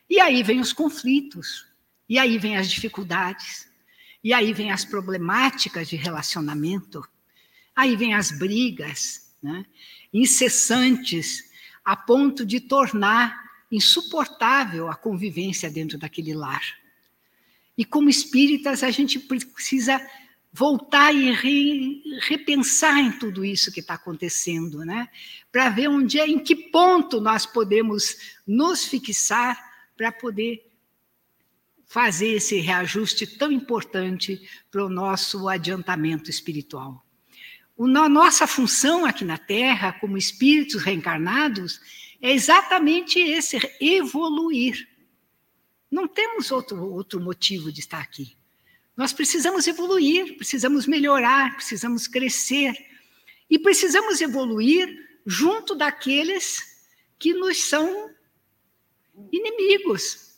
[0.09, 1.65] E aí vem os conflitos,
[2.07, 3.67] e aí vem as dificuldades,
[4.23, 7.05] e aí vem as problemáticas de relacionamento,
[7.75, 9.65] aí vem as brigas, né?
[10.13, 11.51] incessantes,
[11.83, 13.37] a ponto de tornar
[13.69, 16.84] insuportável a convivência dentro daquele lar.
[17.77, 19.99] E como espíritas, a gente precisa
[20.51, 25.09] voltar e re, repensar em tudo isso que está acontecendo, né?
[25.51, 28.15] Para ver onde é, em que ponto nós podemos
[28.47, 29.61] nos fixar
[29.97, 30.65] para poder
[31.85, 37.05] fazer esse reajuste tão importante para o nosso adiantamento espiritual.
[37.77, 41.81] A nossa função aqui na Terra, como espíritos reencarnados,
[42.21, 44.87] é exatamente esse: evoluir.
[45.95, 48.35] Não temos outro, outro motivo de estar aqui.
[48.97, 52.73] Nós precisamos evoluir, precisamos melhorar, precisamos crescer.
[53.49, 54.93] E precisamos evoluir
[55.25, 56.83] junto daqueles
[57.17, 58.11] que nos são
[59.31, 60.35] inimigos.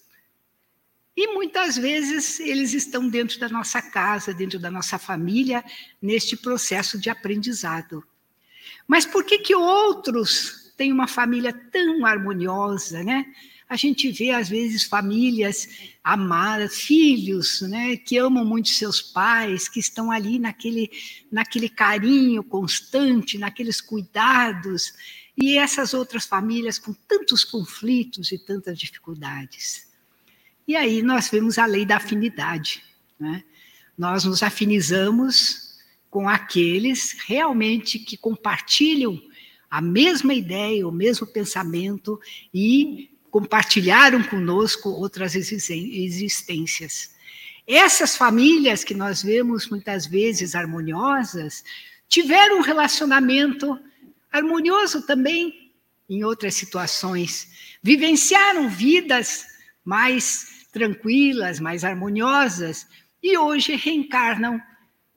[1.15, 5.65] E muitas vezes eles estão dentro da nossa casa, dentro da nossa família,
[5.99, 8.03] neste processo de aprendizado.
[8.87, 13.25] Mas por que que outros têm uma família tão harmoniosa, né?
[13.69, 15.67] A gente vê, às vezes, famílias
[16.01, 20.89] amadas, filhos né, que amam muito seus pais, que estão ali naquele,
[21.29, 24.93] naquele carinho constante, naqueles cuidados,
[25.37, 29.87] e essas outras famílias com tantos conflitos e tantas dificuldades.
[30.67, 32.83] E aí nós vemos a lei da afinidade.
[33.19, 33.43] Né?
[33.97, 35.77] Nós nos afinizamos
[36.09, 39.21] com aqueles realmente que compartilham
[39.69, 42.19] a mesma ideia, o mesmo pensamento
[42.53, 47.15] e compartilharam conosco outras existências.
[47.65, 51.63] Essas famílias que nós vemos muitas vezes harmoniosas,
[52.07, 53.77] tiveram um relacionamento
[54.31, 55.73] harmonioso também
[56.09, 57.49] em outras situações,
[57.83, 59.45] vivenciaram vidas
[59.83, 62.87] mais tranquilas, mais harmoniosas,
[63.21, 64.61] e hoje reencarnam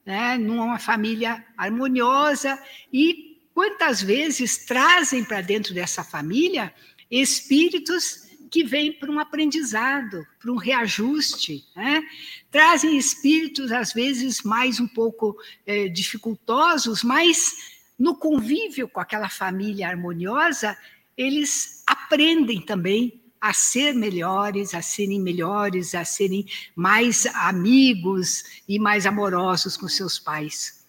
[0.05, 6.73] né, numa família harmoniosa e quantas vezes trazem para dentro dessa família
[7.11, 11.65] espíritos que vêm para um aprendizado, para um reajuste.
[11.75, 12.01] Né?
[12.49, 19.87] Trazem espíritos, às vezes, mais um pouco é, dificultosos, mas no convívio com aquela família
[19.87, 20.77] harmoniosa,
[21.17, 26.45] eles aprendem também a ser melhores, a serem melhores, a serem
[26.75, 30.85] mais amigos e mais amorosos com seus pais.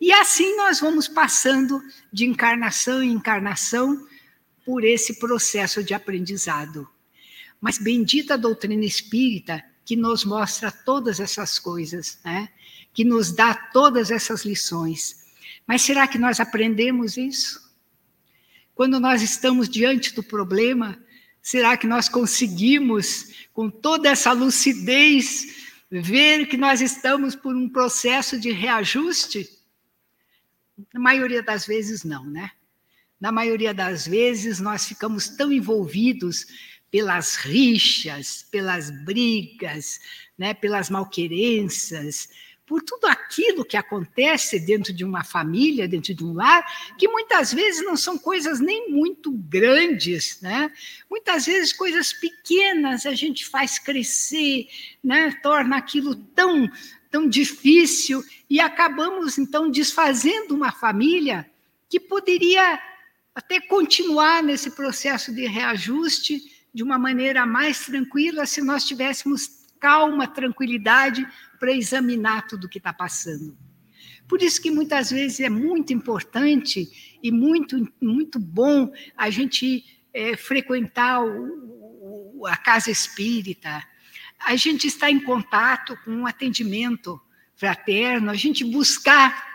[0.00, 1.80] E assim nós vamos passando
[2.12, 4.06] de encarnação em encarnação
[4.64, 6.88] por esse processo de aprendizado.
[7.60, 12.48] Mas bendita a doutrina espírita que nos mostra todas essas coisas, né?
[12.92, 15.24] que nos dá todas essas lições.
[15.66, 17.62] Mas será que nós aprendemos isso?
[18.74, 20.98] Quando nós estamos diante do problema,
[21.44, 28.40] Será que nós conseguimos, com toda essa lucidez, ver que nós estamos por um processo
[28.40, 29.46] de reajuste?
[30.90, 32.50] Na maioria das vezes, não, né?
[33.24, 36.44] Na maioria das vezes, nós ficamos tão envolvidos
[36.90, 39.98] pelas rixas, pelas brigas,
[40.36, 42.28] né, pelas malquerenças,
[42.66, 46.66] por tudo aquilo que acontece dentro de uma família, dentro de um lar,
[46.98, 50.70] que muitas vezes não são coisas nem muito grandes, né?
[51.08, 54.68] Muitas vezes coisas pequenas a gente faz crescer,
[55.02, 55.32] né?
[55.42, 56.70] Torna aquilo tão
[57.10, 61.48] tão difícil e acabamos então desfazendo uma família
[61.88, 62.93] que poderia
[63.34, 66.40] até continuar nesse processo de reajuste
[66.72, 71.26] de uma maneira mais tranquila se nós tivéssemos calma, tranquilidade
[71.58, 73.56] para examinar tudo o que está passando.
[74.28, 76.88] Por isso que muitas vezes é muito importante
[77.22, 83.82] e muito, muito bom a gente é, frequentar o, o, a casa espírita,
[84.38, 87.20] a gente estar em contato com um atendimento
[87.54, 89.53] fraterno, a gente buscar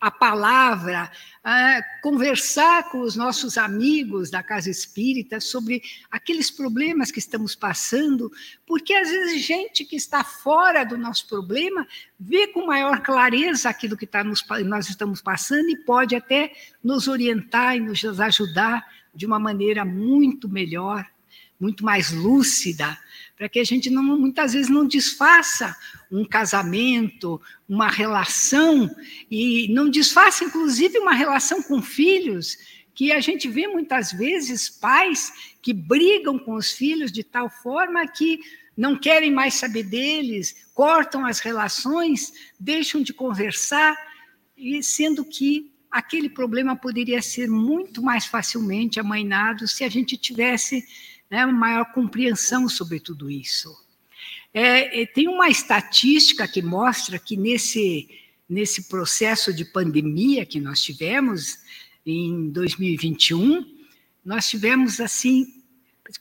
[0.00, 1.10] a palavra,
[1.42, 8.30] a conversar com os nossos amigos da casa espírita sobre aqueles problemas que estamos passando,
[8.64, 11.86] porque às vezes gente que está fora do nosso problema
[12.18, 17.08] vê com maior clareza aquilo que tá nos, nós estamos passando e pode até nos
[17.08, 21.04] orientar e nos ajudar de uma maneira muito melhor,
[21.58, 22.96] muito mais lúcida,
[23.38, 25.76] para que a gente não, muitas vezes não desfaça
[26.10, 28.90] um casamento, uma relação,
[29.30, 32.58] e não desfaça, inclusive, uma relação com filhos,
[32.92, 35.32] que a gente vê muitas vezes pais
[35.62, 38.40] que brigam com os filhos de tal forma que
[38.76, 43.96] não querem mais saber deles, cortam as relações, deixam de conversar,
[44.56, 50.84] e sendo que aquele problema poderia ser muito mais facilmente amainado se a gente tivesse
[51.30, 53.76] né, maior compreensão sobre tudo isso.
[54.52, 58.08] É, é, tem uma estatística que mostra que nesse,
[58.48, 61.58] nesse processo de pandemia que nós tivemos
[62.04, 63.64] em 2021,
[64.24, 65.46] nós tivemos assim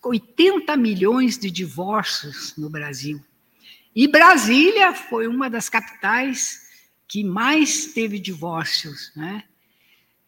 [0.03, 3.23] 80 milhões de divórcios no Brasil.
[3.95, 6.67] E Brasília foi uma das capitais
[7.07, 9.43] que mais teve divórcios, né?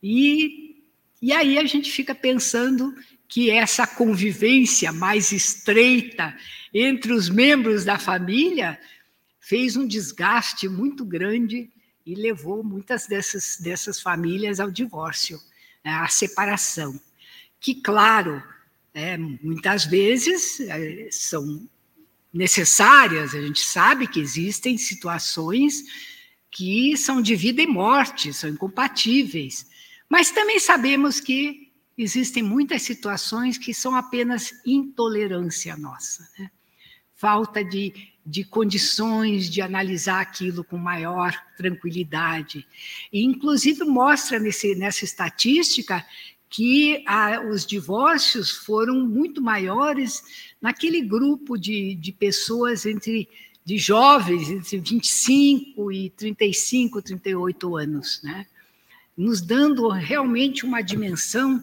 [0.02, 0.82] E,
[1.22, 2.96] e aí a gente fica pensando
[3.30, 6.36] que essa convivência mais estreita
[6.74, 8.80] entre os membros da família
[9.40, 11.70] fez um desgaste muito grande
[12.04, 15.40] e levou muitas dessas, dessas famílias ao divórcio,
[15.86, 17.00] né, à separação.
[17.60, 18.44] Que, claro,
[18.96, 21.70] é, muitas vezes é, são
[22.34, 25.84] necessárias, a gente sabe que existem situações
[26.50, 29.68] que são de vida e morte, são incompatíveis,
[30.10, 31.69] mas também sabemos que
[32.02, 36.28] existem muitas situações que são apenas intolerância nossa.
[36.40, 36.50] Né?
[37.14, 37.94] Falta de,
[38.26, 42.66] de condições de analisar aquilo com maior tranquilidade.
[43.12, 46.06] E, inclusive, mostra nesse, nessa estatística
[46.50, 47.04] que
[47.52, 50.24] os divórcios foram muito maiores
[50.62, 53.28] naquele grupo de, de pessoas entre
[53.64, 58.48] de jovens entre 25 e 35, 38 anos, né?
[59.20, 61.62] Nos dando realmente uma dimensão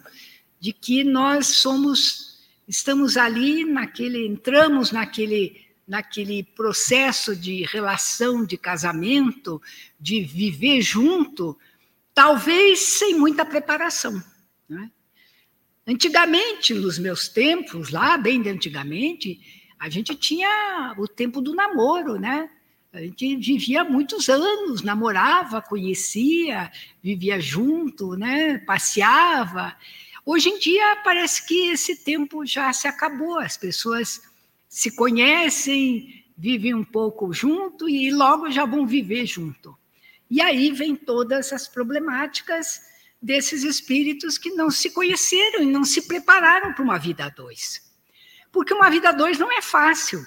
[0.59, 9.59] de que nós somos, estamos ali naquele, entramos naquele, naquele processo de relação, de casamento,
[9.99, 11.57] de viver junto,
[12.13, 14.23] talvez sem muita preparação.
[14.69, 14.91] Né?
[15.87, 22.19] Antigamente, nos meus tempos, lá bem de antigamente, a gente tinha o tempo do namoro,
[22.19, 22.51] né?
[22.97, 26.71] A gente vivia muitos anos, namorava, conhecia,
[27.01, 28.57] vivia junto, né?
[28.57, 29.77] passeava.
[30.25, 34.19] Hoje em dia parece que esse tempo já se acabou, as pessoas
[34.67, 39.77] se conhecem, vivem um pouco junto e logo já vão viver junto.
[40.27, 42.81] E aí vem todas as problemáticas
[43.21, 47.93] desses espíritos que não se conheceram e não se prepararam para uma vida a dois.
[48.51, 50.25] Porque uma vida a dois não é fácil.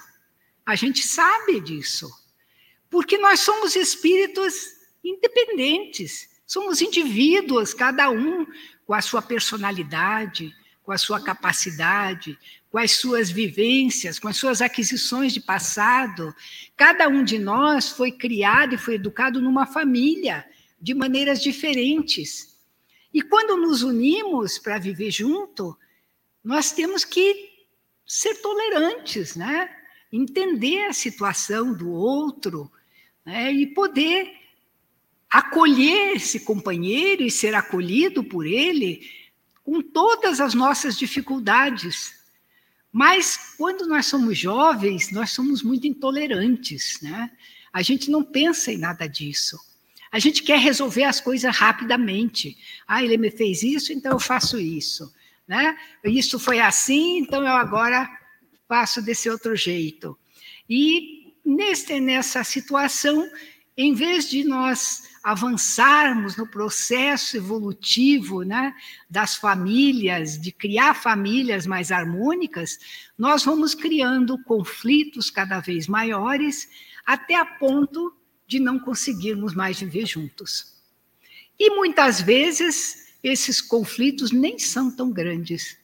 [0.65, 2.09] A gente sabe disso.
[2.91, 4.55] Porque nós somos espíritos
[5.03, 8.45] independentes, somos indivíduos, cada um
[8.85, 12.37] com a sua personalidade, com a sua capacidade,
[12.69, 16.35] com as suas vivências, com as suas aquisições de passado.
[16.77, 20.45] Cada um de nós foi criado e foi educado numa família
[20.81, 22.57] de maneiras diferentes.
[23.13, 25.77] E quando nos unimos para viver junto,
[26.43, 27.51] nós temos que
[28.07, 29.69] ser tolerantes, né?
[30.13, 32.71] Entender a situação do outro
[33.31, 33.53] né?
[33.53, 34.33] e poder
[35.31, 39.09] acolher esse companheiro e ser acolhido por ele
[39.63, 42.13] com todas as nossas dificuldades.
[42.91, 47.31] Mas quando nós somos jovens, nós somos muito intolerantes, né?
[47.73, 49.57] A gente não pensa em nada disso.
[50.11, 52.59] A gente quer resolver as coisas rapidamente.
[52.85, 55.15] Ah, ele me fez isso, então eu faço isso,
[55.47, 55.79] né?
[56.03, 58.11] Isso foi assim, então eu agora
[58.67, 60.19] faço desse outro jeito.
[60.69, 61.20] E
[61.51, 63.29] nesse, nessa situação,
[63.77, 68.75] em vez de nós avançarmos no processo evolutivo né,
[69.09, 72.79] das famílias, de criar famílias mais harmônicas,
[73.19, 76.69] nós vamos criando conflitos cada vez maiores,
[77.05, 78.15] até a ponto
[78.47, 80.75] de não conseguirmos mais viver juntos.
[81.59, 85.77] E muitas vezes esses conflitos nem são tão grandes.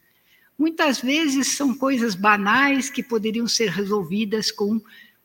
[0.59, 4.81] Muitas vezes são coisas banais que poderiam ser resolvidas com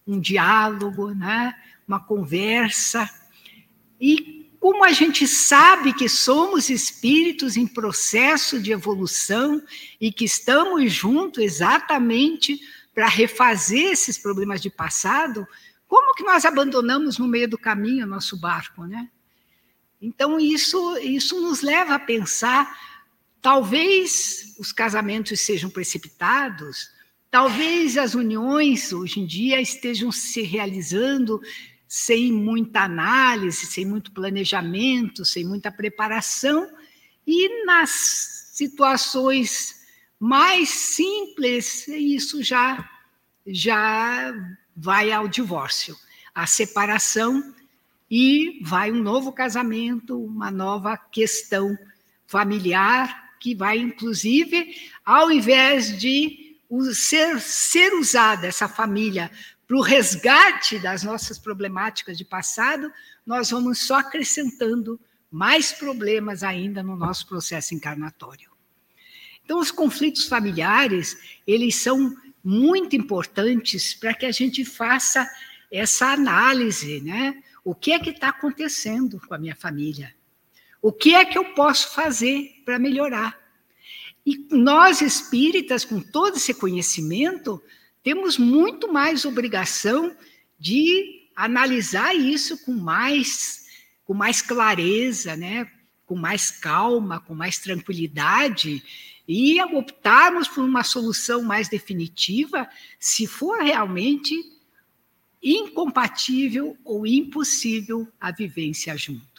[0.06, 1.56] um diálogo, né?
[1.88, 3.10] uma conversa
[4.00, 9.62] e como a gente sabe que somos espíritos em processo de evolução
[10.00, 12.60] e que estamos juntos exatamente
[12.94, 15.48] para refazer esses problemas de passado,
[15.88, 19.10] como que nós abandonamos no meio do caminho o nosso barco, né?
[20.00, 22.72] Então isso isso nos leva a pensar,
[23.42, 26.92] talvez os casamentos sejam precipitados,
[27.32, 31.42] talvez as uniões hoje em dia estejam se realizando
[31.88, 36.70] sem muita análise, sem muito planejamento, sem muita preparação,
[37.26, 39.82] e nas situações
[40.20, 42.88] mais simples, isso já,
[43.48, 44.34] já
[44.76, 45.96] vai ao divórcio,
[46.36, 47.56] a separação,
[48.10, 51.78] e vai um novo casamento, uma nova questão
[52.28, 56.41] familiar, que vai, inclusive, ao invés de
[56.94, 59.30] ser, ser usada essa família
[59.68, 62.92] para o resgate das nossas problemáticas de passado,
[63.26, 65.00] nós vamos só acrescentando
[65.30, 68.52] mais problemas ainda no nosso processo encarnatório.
[69.44, 71.18] Então, os conflitos familiares,
[71.48, 75.30] eles são muito importantes para que a gente faça
[75.72, 77.42] essa análise, né?
[77.64, 80.14] O que é que está acontecendo com a minha família?
[80.82, 83.41] O que é que eu posso fazer para melhorar?
[84.26, 87.62] E nós espíritas, com todo esse conhecimento,
[88.04, 90.16] temos muito mais obrigação
[90.60, 93.66] de analisar isso com mais,
[94.06, 95.70] com mais clareza, né?
[96.12, 98.84] com mais calma, com mais tranquilidade,
[99.26, 102.68] e optarmos por uma solução mais definitiva,
[103.00, 104.36] se for realmente
[105.42, 109.31] incompatível ou impossível a vivência junto.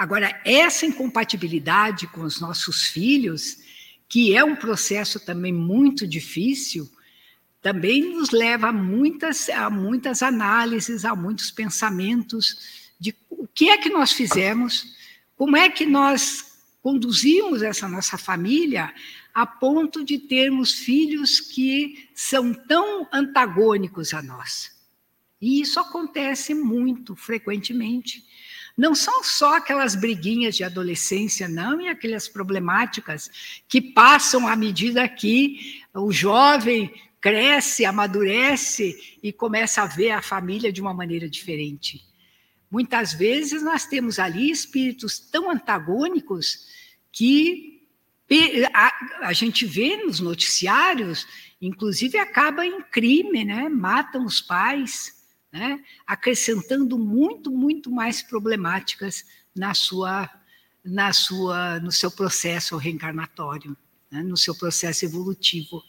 [0.00, 3.58] Agora, essa incompatibilidade com os nossos filhos,
[4.08, 6.90] que é um processo também muito difícil,
[7.60, 13.76] também nos leva a muitas, a muitas análises, a muitos pensamentos de o que é
[13.76, 14.96] que nós fizemos,
[15.36, 16.46] como é que nós
[16.82, 18.94] conduzimos essa nossa família
[19.34, 24.70] a ponto de termos filhos que são tão antagônicos a nós.
[25.38, 28.24] E isso acontece muito frequentemente.
[28.80, 33.30] Não são só aquelas briguinhas de adolescência, não, e aquelas problemáticas
[33.68, 40.72] que passam à medida que o jovem cresce, amadurece e começa a ver a família
[40.72, 42.02] de uma maneira diferente.
[42.70, 46.66] Muitas vezes nós temos ali espíritos tão antagônicos
[47.12, 47.82] que
[49.20, 51.26] a, gente vê nos noticiários,
[51.60, 53.68] inclusive acaba em crime, né?
[53.68, 55.19] matam os pais,
[55.52, 55.82] né?
[56.06, 59.24] acrescentando muito, muito mais problemáticas
[59.54, 60.30] na sua,
[60.84, 63.76] na sua, no seu processo reencarnatório,
[64.10, 64.22] né?
[64.22, 65.82] no seu processo evolutivo.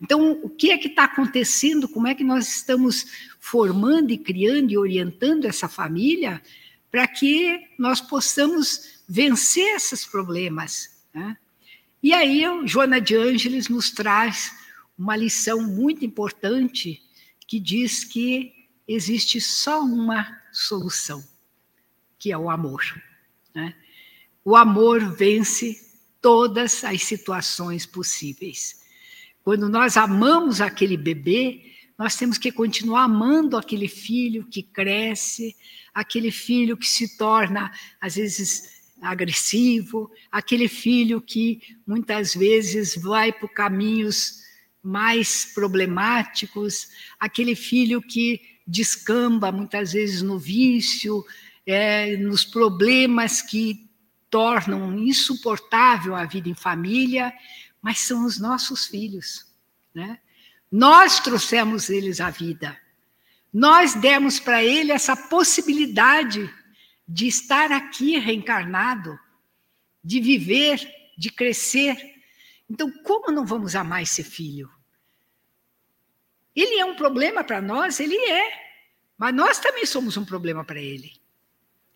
[0.00, 1.88] Então, o que é que está acontecendo?
[1.88, 3.06] Como é que nós estamos
[3.38, 6.42] formando e criando e orientando essa família
[6.90, 11.02] para que nós possamos vencer esses problemas?
[11.12, 11.36] Né?
[12.02, 14.52] E aí, Joana de Ângeles nos traz
[14.96, 17.02] uma lição muito importante
[17.46, 18.59] que diz que
[18.94, 21.24] existe só uma solução,
[22.18, 22.82] que é o amor.
[23.54, 23.74] Né?
[24.44, 25.80] O amor vence
[26.20, 28.80] todas as situações possíveis.
[29.42, 35.54] Quando nós amamos aquele bebê, nós temos que continuar amando aquele filho que cresce,
[35.94, 43.50] aquele filho que se torna, às vezes, agressivo, aquele filho que muitas vezes vai por
[43.50, 44.40] caminhos
[44.82, 46.88] mais problemáticos,
[47.18, 51.24] aquele filho que descamba muitas vezes no vício,
[51.66, 53.90] é, nos problemas que
[54.30, 57.32] tornam insuportável a vida em família,
[57.82, 59.46] mas são os nossos filhos.
[59.92, 60.20] Né?
[60.70, 62.78] Nós trouxemos eles à vida.
[63.52, 66.48] Nós demos para ele essa possibilidade
[67.08, 69.18] de estar aqui reencarnado,
[70.04, 70.80] de viver,
[71.18, 71.96] de crescer.
[72.70, 74.70] Então, como não vamos amar esse filho?
[76.54, 78.52] Ele é um problema para nós, ele é,
[79.16, 81.12] mas nós também somos um problema para ele.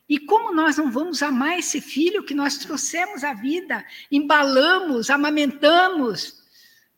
[0.08, 6.42] E como nós não vamos amar esse filho que nós trouxemos à vida, embalamos, amamentamos,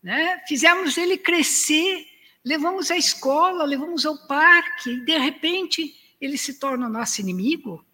[0.02, 0.42] né?
[0.46, 2.04] fizemos ele crescer,
[2.44, 7.84] levamos à escola, levamos ao parque, e de repente ele se torna o nosso inimigo?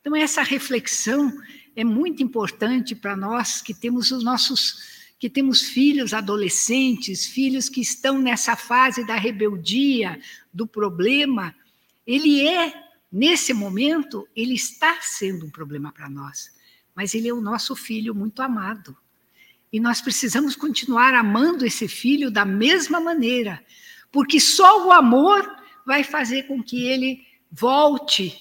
[0.00, 1.30] Então, essa reflexão
[1.76, 7.82] é muito importante para nós que temos os nossos que temos filhos adolescentes, filhos que
[7.82, 10.18] estão nessa fase da rebeldia,
[10.50, 11.54] do problema,
[12.06, 12.72] ele é,
[13.12, 16.50] nesse momento, ele está sendo um problema para nós,
[16.94, 18.96] mas ele é o nosso filho muito amado.
[19.70, 23.62] E nós precisamos continuar amando esse filho da mesma maneira,
[24.10, 25.46] porque só o amor
[25.84, 28.38] vai fazer com que ele volte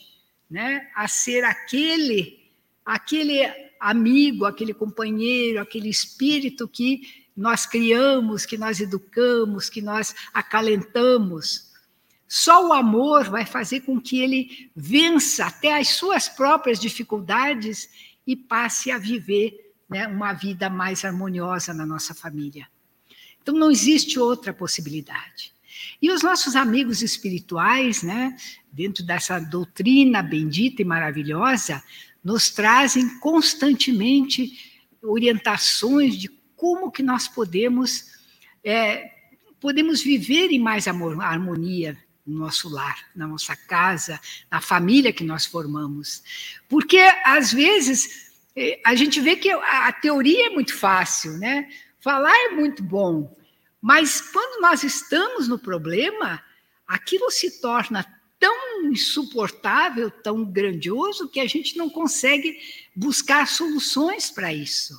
[0.49, 2.39] né, a ser aquele,
[2.86, 7.01] aquele amigo, aquele companheiro, aquele espírito que
[7.36, 11.69] nós criamos, que nós educamos, que nós acalentamos.
[12.27, 17.89] Só o amor vai fazer com que ele vença até as suas próprias dificuldades
[18.27, 22.67] e passe a viver né, uma vida mais harmoniosa na nossa família.
[23.41, 25.51] Então, não existe outra possibilidade.
[26.01, 28.36] E os nossos amigos espirituais, né,
[28.71, 31.82] dentro dessa doutrina bendita e maravilhosa,
[32.24, 34.51] nos trazem constantemente
[35.01, 38.17] orientações de como que nós podemos
[38.63, 39.11] é,
[39.59, 45.24] podemos viver em mais amor, harmonia no nosso lar, na nossa casa, na família que
[45.24, 46.24] nós formamos.
[46.67, 51.67] Porque, às vezes, é, a gente vê que a teoria é muito fácil, né?
[51.99, 53.36] Falar é muito bom,
[53.82, 56.41] mas quando nós estamos no problema,
[56.88, 58.05] aquilo se torna
[58.40, 62.58] tão insuportável, tão grandioso, que a gente não consegue
[62.96, 64.98] buscar soluções para isso.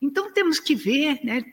[0.00, 1.44] Então temos que ver, né,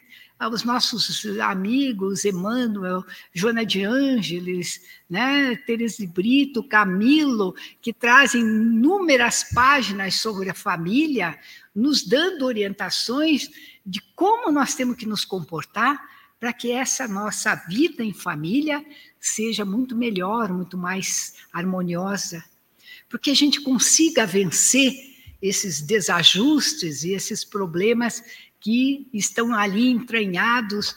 [0.51, 9.45] os nossos amigos, Emmanuel, Joana de Ângeles, né, Teresa de Brito, Camilo, que trazem inúmeras
[9.53, 11.39] páginas sobre a família,
[11.73, 13.49] nos dando orientações
[13.85, 16.01] de como nós temos que nos comportar
[16.43, 18.85] para que essa nossa vida em família
[19.17, 22.43] seja muito melhor, muito mais harmoniosa,
[23.07, 24.91] porque a gente consiga vencer
[25.41, 28.21] esses desajustes e esses problemas
[28.59, 30.93] que estão ali entranhados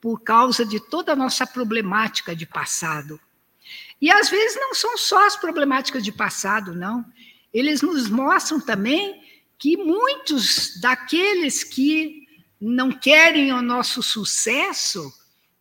[0.00, 3.20] por causa de toda a nossa problemática de passado.
[4.02, 7.04] E às vezes não são só as problemáticas de passado, não.
[7.54, 9.22] Eles nos mostram também
[9.60, 12.25] que muitos daqueles que
[12.60, 15.12] não querem o nosso sucesso,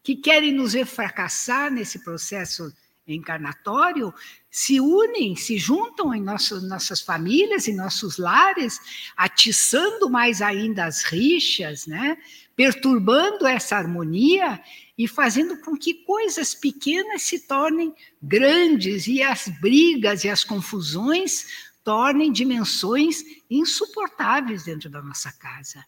[0.03, 2.71] que querem nos ver fracassar nesse processo
[3.07, 4.13] encarnatório,
[4.49, 8.79] se unem, se juntam em nosso, nossas famílias, em nossos lares,
[9.15, 12.17] atiçando mais ainda as rixas, né?
[12.55, 14.61] perturbando essa harmonia
[14.97, 21.73] e fazendo com que coisas pequenas se tornem grandes e as brigas e as confusões
[21.83, 25.85] tornem dimensões insuportáveis dentro da nossa casa.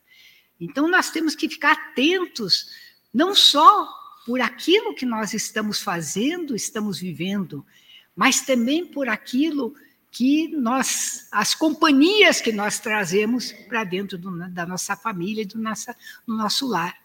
[0.60, 2.70] Então, nós temos que ficar atentos,
[3.14, 3.88] não só
[4.26, 7.66] por aquilo que nós estamos fazendo, estamos vivendo,
[8.16, 9.74] mas também por aquilo
[10.12, 16.36] que nós, as companhias que nós trazemos para dentro do, da nossa família, do, do
[16.36, 16.97] nosso lar.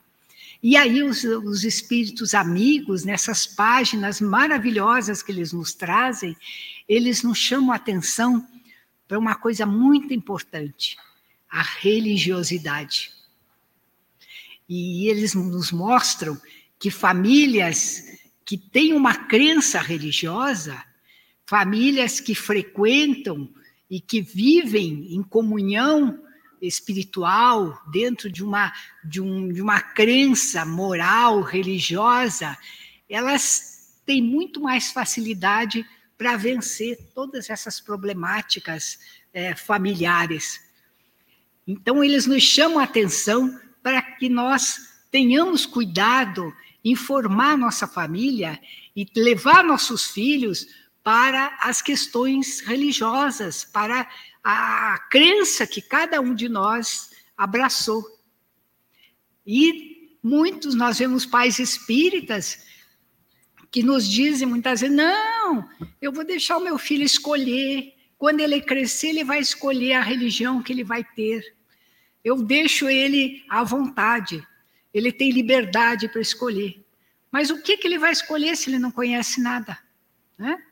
[0.63, 6.37] E aí os, os espíritos amigos, nessas páginas maravilhosas que eles nos trazem,
[6.89, 8.47] eles nos chamam a atenção
[9.07, 10.97] para uma coisa muito importante,
[11.51, 13.13] a religiosidade.
[14.75, 16.41] E eles nos mostram
[16.79, 18.05] que famílias
[18.43, 20.83] que têm uma crença religiosa,
[21.45, 23.53] famílias que frequentam
[23.91, 26.19] e que vivem em comunhão
[26.59, 28.73] espiritual dentro de uma,
[29.05, 32.57] de, um, de uma crença moral, religiosa,
[33.11, 38.99] elas têm muito mais facilidade para vencer todas essas problemáticas
[39.35, 40.63] é, familiares.
[41.67, 46.55] Então, eles nos chamam a atenção para que nós tenhamos cuidado
[46.85, 48.61] em formar nossa família
[48.95, 50.67] e levar nossos filhos
[51.03, 54.09] para as questões religiosas, para
[54.43, 58.05] a crença que cada um de nós abraçou.
[59.47, 62.65] E muitos, nós vemos pais espíritas
[63.71, 65.69] que nos dizem muitas vezes: não,
[66.01, 67.95] eu vou deixar o meu filho escolher.
[68.19, 71.57] Quando ele crescer, ele vai escolher a religião que ele vai ter.
[72.25, 74.47] Eu deixo ele à vontade.
[74.93, 76.85] Ele tem liberdade para escolher.
[77.31, 79.79] Mas o que, que ele vai escolher se ele não conhece nada?
[80.39, 80.63] Né?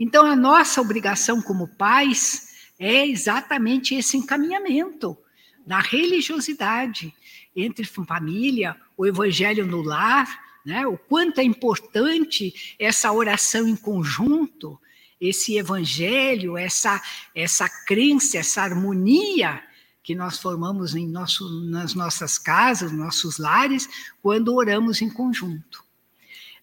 [0.00, 5.18] Então, a nossa obrigação como pais é exatamente esse encaminhamento
[5.66, 7.14] da religiosidade
[7.54, 10.26] entre família, o evangelho no lar,
[10.64, 10.86] né?
[10.86, 14.80] o quanto é importante essa oração em conjunto,
[15.20, 17.02] esse evangelho, essa,
[17.34, 19.62] essa crença, essa harmonia
[20.08, 23.86] que nós formamos em nosso, nas nossas casas, nossos lares,
[24.22, 25.84] quando oramos em conjunto.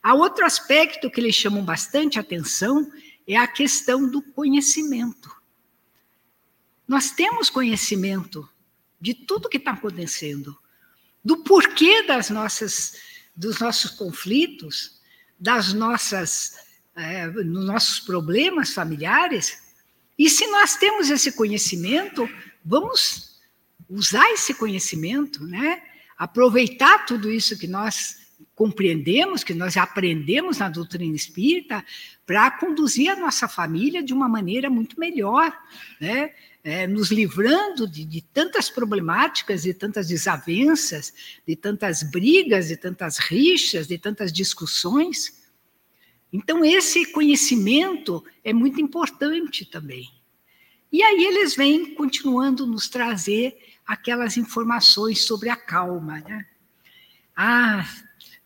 [0.01, 2.91] Há outro aspecto que eles chamam bastante atenção
[3.27, 5.29] é a questão do conhecimento.
[6.87, 8.49] Nós temos conhecimento
[8.99, 10.57] de tudo que está acontecendo,
[11.23, 12.99] do porquê das nossas,
[13.35, 14.99] dos nossos conflitos,
[15.39, 16.55] das nossas,
[16.95, 19.61] é, dos nossos problemas familiares.
[20.17, 22.27] E se nós temos esse conhecimento,
[22.65, 23.34] vamos
[23.89, 25.81] usar esse conhecimento, né?
[26.17, 31.85] aproveitar tudo isso que nós compreendemos, que nós aprendemos na doutrina espírita,
[32.25, 35.55] para conduzir a nossa família de uma maneira muito melhor,
[35.99, 36.33] né?
[36.63, 41.13] É, nos livrando de, de, tantas problemáticas, de tantas desavenças,
[41.47, 45.43] de tantas brigas, de tantas rixas, de tantas discussões.
[46.33, 50.09] Então, esse conhecimento é muito importante também.
[50.95, 56.45] E aí eles vêm continuando nos trazer aquelas informações sobre a calma, né?
[57.35, 57.85] Ah,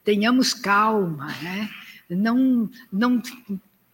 [0.04, 1.70] tenhamos calma, né?
[2.10, 3.22] Não, não,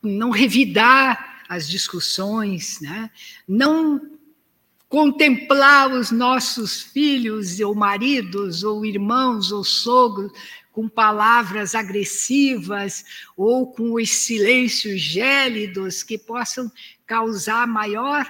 [0.01, 3.11] não revidar as discussões, né?
[3.45, 4.09] Não
[4.87, 10.31] contemplar os nossos filhos ou maridos ou irmãos ou sogros
[10.71, 13.03] com palavras agressivas
[13.35, 16.71] ou com os silêncios gélidos que possam
[17.05, 18.25] causar maior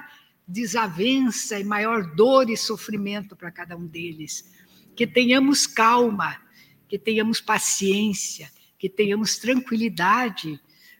[0.47, 4.51] desavença e maior dor e sofrimento para cada um deles.
[4.95, 6.39] Que tenhamos calma,
[6.87, 10.59] que tenhamos paciência, que tenhamos tranquilidade,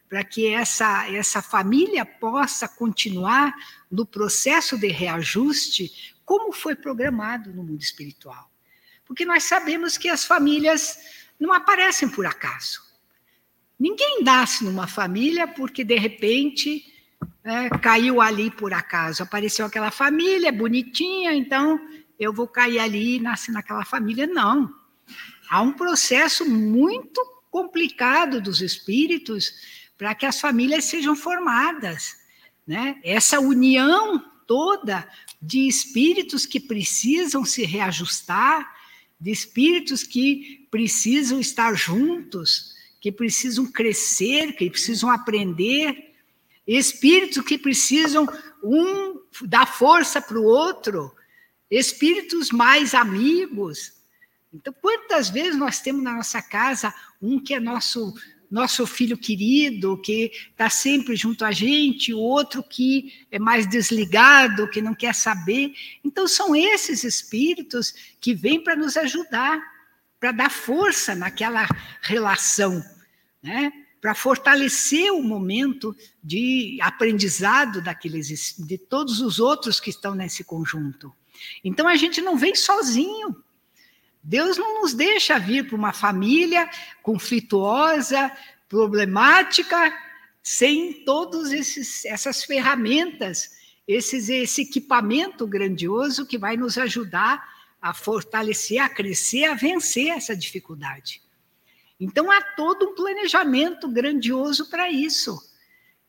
[0.09, 3.53] para que essa, essa família possa continuar
[3.89, 8.49] no processo de reajuste como foi programado no mundo espiritual.
[9.05, 10.97] Porque nós sabemos que as famílias
[11.39, 12.81] não aparecem por acaso.
[13.79, 16.94] Ninguém nasce numa família porque, de repente,
[17.43, 19.23] é, caiu ali por acaso.
[19.23, 21.79] Apareceu aquela família bonitinha, então
[22.19, 24.25] eu vou cair ali e nascer naquela família.
[24.25, 24.73] Não.
[25.49, 29.53] Há um processo muito complicado dos espíritos
[29.97, 32.17] para que as famílias sejam formadas.
[32.65, 32.99] Né?
[33.03, 35.07] Essa união toda
[35.41, 38.73] de espíritos que precisam se reajustar,
[39.19, 46.04] de espíritos que precisam estar juntos, que precisam crescer, que precisam aprender
[46.67, 48.27] espíritos que precisam
[48.63, 51.13] um dar força para o outro,
[51.69, 53.93] espíritos mais amigos.
[54.53, 58.13] Então, quantas vezes nós temos na nossa casa um que é nosso
[58.49, 64.69] nosso filho querido, que está sempre junto a gente, o outro que é mais desligado,
[64.69, 65.73] que não quer saber.
[66.03, 69.61] Então, são esses espíritos que vêm para nos ajudar,
[70.19, 71.67] para dar força naquela
[72.01, 72.83] relação,
[73.41, 73.73] né?
[74.05, 81.11] Para fortalecer o momento de aprendizado daqueles de todos os outros que estão nesse conjunto.
[81.63, 83.35] Então a gente não vem sozinho.
[84.21, 86.69] Deus não nos deixa vir para uma família
[87.01, 88.31] conflituosa,
[88.69, 89.91] problemática,
[90.43, 91.51] sem todas
[92.05, 97.43] essas ferramentas, esses, esse equipamento grandioso que vai nos ajudar
[97.81, 101.24] a fortalecer, a crescer, a vencer essa dificuldade.
[101.99, 105.39] Então há todo um planejamento grandioso para isso.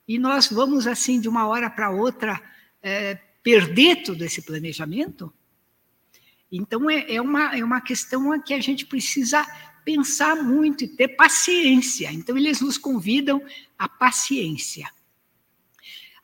[0.07, 2.41] E nós vamos, assim, de uma hora para outra,
[2.83, 5.33] é, perder todo esse planejamento?
[6.51, 9.45] Então é, é, uma, é uma questão que a gente precisa
[9.85, 12.13] pensar muito e ter paciência.
[12.13, 13.41] Então eles nos convidam
[13.79, 14.89] à paciência.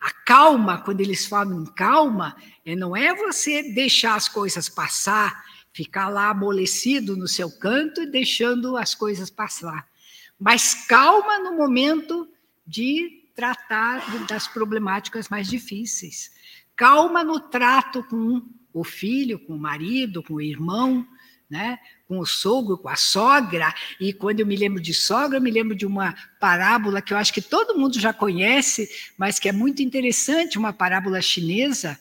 [0.00, 5.44] A calma, quando eles falam em calma, é, não é você deixar as coisas passar
[5.72, 9.86] ficar lá amolecido no seu canto e deixando as coisas passar.
[10.38, 12.28] Mas calma no momento
[12.66, 16.30] de tratar das problemáticas mais difíceis.
[16.76, 18.42] Calma no trato com
[18.72, 21.06] o filho, com o marido, com o irmão,
[21.48, 21.78] né?
[22.12, 23.74] com o sogro, com a sogra.
[23.98, 27.16] E quando eu me lembro de sogra, eu me lembro de uma parábola que eu
[27.16, 31.98] acho que todo mundo já conhece, mas que é muito interessante, uma parábola chinesa,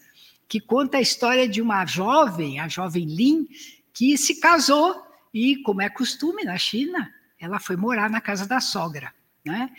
[0.52, 3.48] que conta a história de uma jovem, a jovem Lin,
[3.94, 5.02] que se casou
[5.34, 9.14] e, como é costume na China, ela foi morar na casa da sogra.
[9.46, 9.72] Né?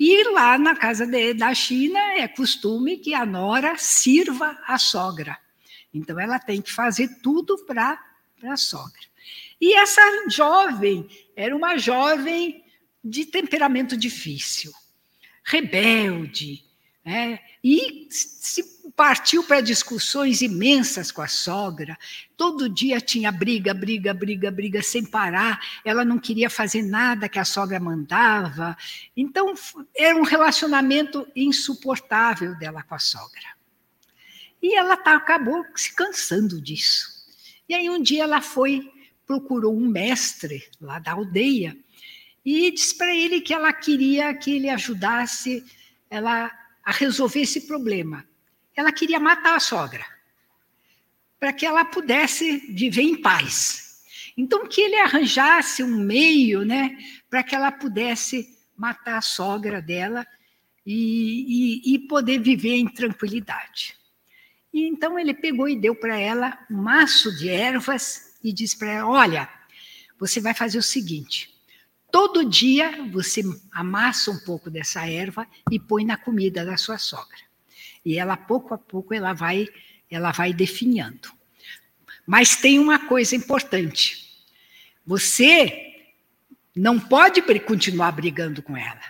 [0.00, 5.38] E lá na casa de, da China é costume que a nora sirva a sogra.
[5.94, 7.96] Então ela tem que fazer tudo para
[8.42, 9.06] a sogra.
[9.60, 12.64] E essa jovem era uma jovem
[13.02, 14.72] de temperamento difícil,
[15.44, 16.65] rebelde,
[17.06, 17.38] né?
[17.62, 18.64] e se
[18.96, 21.96] partiu para discussões imensas com a sogra.
[22.36, 25.60] Todo dia tinha briga, briga, briga, briga sem parar.
[25.84, 28.76] Ela não queria fazer nada que a sogra mandava.
[29.16, 29.54] Então,
[29.96, 33.54] era um relacionamento insuportável dela com a sogra.
[34.60, 37.06] E ela tá, acabou se cansando disso.
[37.68, 38.90] E aí, um dia, ela foi,
[39.24, 41.76] procurou um mestre lá da aldeia
[42.44, 45.64] e disse para ele que ela queria que ele ajudasse
[46.10, 46.50] ela
[46.86, 48.26] a resolver esse problema
[48.76, 50.04] ela queria matar a sogra,
[51.40, 54.02] para que ela pudesse viver em paz.
[54.36, 56.96] Então, que ele arranjasse um meio né,
[57.30, 60.26] para que ela pudesse matar a sogra dela
[60.84, 63.96] e, e, e poder viver em tranquilidade.
[64.72, 68.92] E então ele pegou e deu para ela um maço de ervas e disse para
[68.92, 69.48] ela: Olha,
[70.18, 71.55] você vai fazer o seguinte:
[72.10, 73.42] todo dia você
[73.72, 77.46] amassa um pouco dessa erva e põe na comida da sua sogra
[78.06, 79.68] e ela pouco a pouco ela vai
[80.08, 81.32] ela vai definhando.
[82.24, 84.24] Mas tem uma coisa importante.
[85.04, 86.04] Você
[86.74, 89.02] não pode continuar brigando com ela.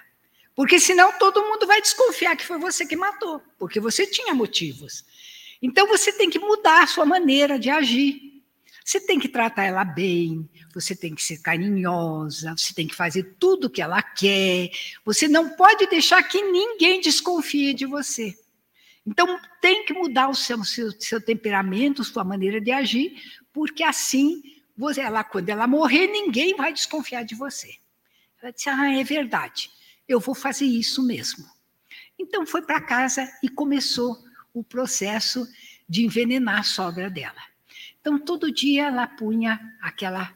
[0.55, 5.05] Porque senão todo mundo vai desconfiar que foi você que matou, porque você tinha motivos.
[5.61, 8.43] Então você tem que mudar a sua maneira de agir.
[8.83, 13.37] Você tem que tratar ela bem, você tem que ser carinhosa, você tem que fazer
[13.39, 14.71] tudo o que ela quer.
[15.07, 18.39] Você não pode deixar que ninguém desconfie de você.
[19.07, 23.23] Então, tem que mudar o seu, seu, seu temperamento, sua maneira de agir,
[23.53, 24.43] porque assim,
[24.77, 27.77] você, ela, quando ela morrer, ninguém vai desconfiar de você.
[28.43, 29.71] Ela disse: Ah, é verdade,
[30.07, 31.47] eu vou fazer isso mesmo.
[32.19, 34.19] Então, foi para casa e começou
[34.53, 35.49] o processo
[35.89, 37.41] de envenenar a sogra dela.
[37.99, 40.33] Então, todo dia ela punha aquela,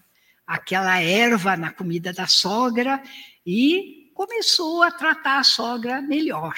[0.50, 3.00] aquela erva na comida da sogra
[3.46, 6.56] e começou a tratar a sogra melhor.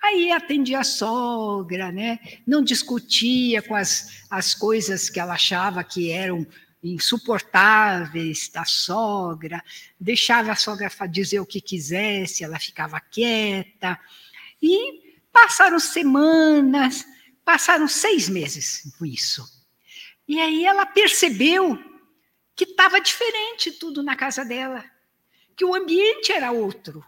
[0.00, 2.20] Aí atendia a sogra, né?
[2.46, 6.46] não discutia com as, as coisas que ela achava que eram
[6.84, 9.60] insuportáveis da sogra,
[9.98, 13.98] deixava a sogra dizer o que quisesse, ela ficava quieta.
[14.62, 17.04] E passaram semanas,
[17.44, 19.44] passaram seis meses com isso.
[20.28, 21.89] E aí ela percebeu
[22.60, 24.84] que estava diferente tudo na casa dela,
[25.56, 27.02] que o ambiente era outro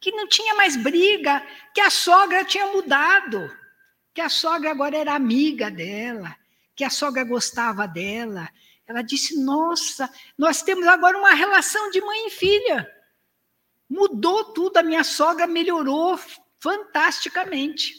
[0.00, 1.40] que não tinha mais briga,
[1.72, 3.56] que a sogra tinha mudado,
[4.12, 6.36] que a sogra agora era amiga dela,
[6.74, 8.50] que a sogra gostava dela.
[8.84, 12.92] Ela disse: Nossa, nós temos agora uma relação de mãe e filha.
[13.88, 16.18] Mudou tudo, a minha sogra melhorou
[16.58, 17.94] fantasticamente.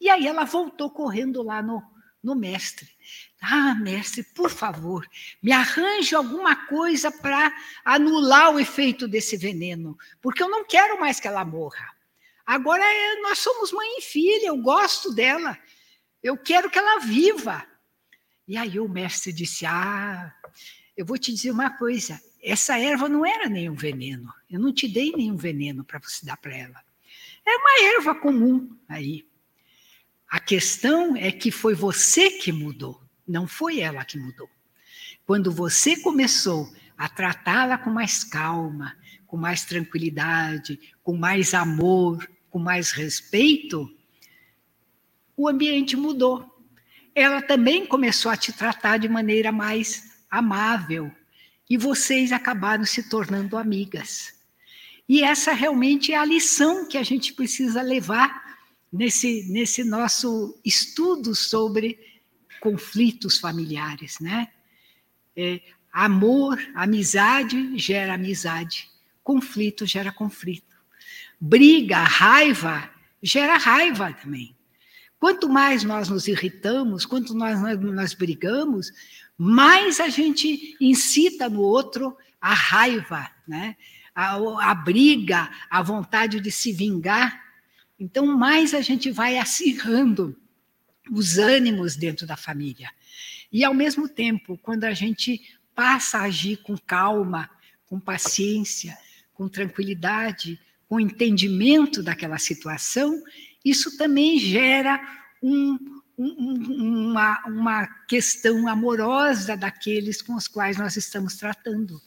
[0.00, 1.80] E aí ela voltou correndo lá no,
[2.20, 2.97] no mestre.
[3.40, 5.08] Ah, mestre, por favor,
[5.40, 11.20] me arranje alguma coisa para anular o efeito desse veneno, porque eu não quero mais
[11.20, 11.94] que ela morra.
[12.44, 15.56] Agora é, nós somos mãe e filha, eu gosto dela,
[16.22, 17.64] eu quero que ela viva.
[18.46, 20.34] E aí o mestre disse: Ah,
[20.96, 24.88] eu vou te dizer uma coisa, essa erva não era nenhum veneno, eu não te
[24.88, 26.82] dei nenhum veneno para você dar para ela.
[27.46, 29.28] É uma erva comum aí.
[30.28, 33.07] A questão é que foi você que mudou.
[33.28, 34.48] Não foi ela que mudou.
[35.26, 42.58] Quando você começou a tratá-la com mais calma, com mais tranquilidade, com mais amor, com
[42.58, 43.88] mais respeito,
[45.36, 46.44] o ambiente mudou.
[47.14, 51.12] Ela também começou a te tratar de maneira mais amável
[51.68, 54.34] e vocês acabaram se tornando amigas.
[55.08, 58.58] E essa realmente é a lição que a gente precisa levar
[58.92, 61.98] nesse, nesse nosso estudo sobre
[62.60, 64.48] conflitos familiares, né?
[65.36, 65.60] É,
[65.92, 68.88] amor, amizade gera amizade,
[69.22, 70.76] conflito gera conflito.
[71.40, 72.90] Briga, raiva
[73.22, 74.56] gera raiva também.
[75.18, 78.92] Quanto mais nós nos irritamos, quanto nós, nós brigamos,
[79.36, 83.76] mais a gente incita no outro a raiva, né?
[84.18, 87.40] a, a briga, a vontade de se vingar.
[87.98, 90.36] Então, mais a gente vai acirrando
[91.10, 92.90] os ânimos dentro da família.
[93.52, 95.40] E, ao mesmo tempo, quando a gente
[95.74, 97.48] passa a agir com calma,
[97.86, 98.96] com paciência,
[99.32, 103.22] com tranquilidade, com entendimento daquela situação,
[103.64, 105.00] isso também gera
[105.42, 105.78] um,
[106.16, 112.00] uma, uma questão amorosa daqueles com os quais nós estamos tratando.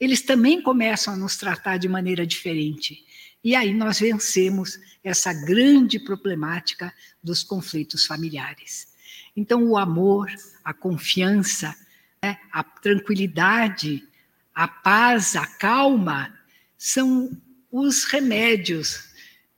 [0.00, 3.04] Eles também começam a nos tratar de maneira diferente.
[3.42, 8.88] E aí nós vencemos essa grande problemática dos conflitos familiares.
[9.36, 10.28] Então, o amor,
[10.64, 11.74] a confiança,
[12.22, 14.06] né, a tranquilidade,
[14.54, 16.36] a paz, a calma,
[16.76, 17.30] são
[17.70, 19.08] os remédios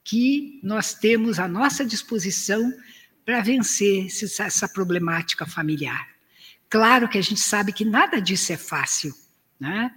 [0.04, 2.72] que nós temos à nossa disposição
[3.24, 4.08] para vencer
[4.40, 6.08] essa problemática familiar.
[6.68, 9.14] Claro que a gente sabe que nada disso é fácil,
[9.58, 9.94] né?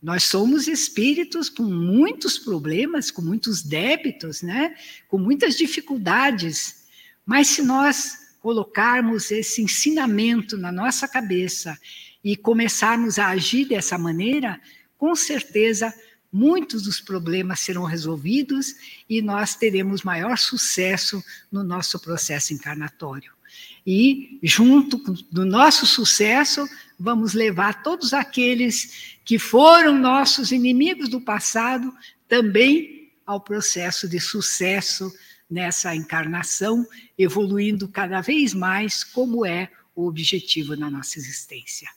[0.00, 4.74] Nós somos espíritos com muitos problemas, com muitos débitos, né?
[5.08, 6.86] com muitas dificuldades.
[7.26, 11.76] Mas se nós colocarmos esse ensinamento na nossa cabeça
[12.22, 14.60] e começarmos a agir dessa maneira,
[14.96, 15.92] com certeza
[16.32, 18.74] muitos dos problemas serão resolvidos
[19.08, 23.37] e nós teremos maior sucesso no nosso processo encarnatório.
[23.86, 24.98] E, junto
[25.30, 31.94] do nosso sucesso, vamos levar todos aqueles que foram nossos inimigos do passado
[32.28, 35.12] também ao processo de sucesso
[35.50, 36.86] nessa encarnação,
[37.16, 41.88] evoluindo cada vez mais, como é o objetivo na nossa existência.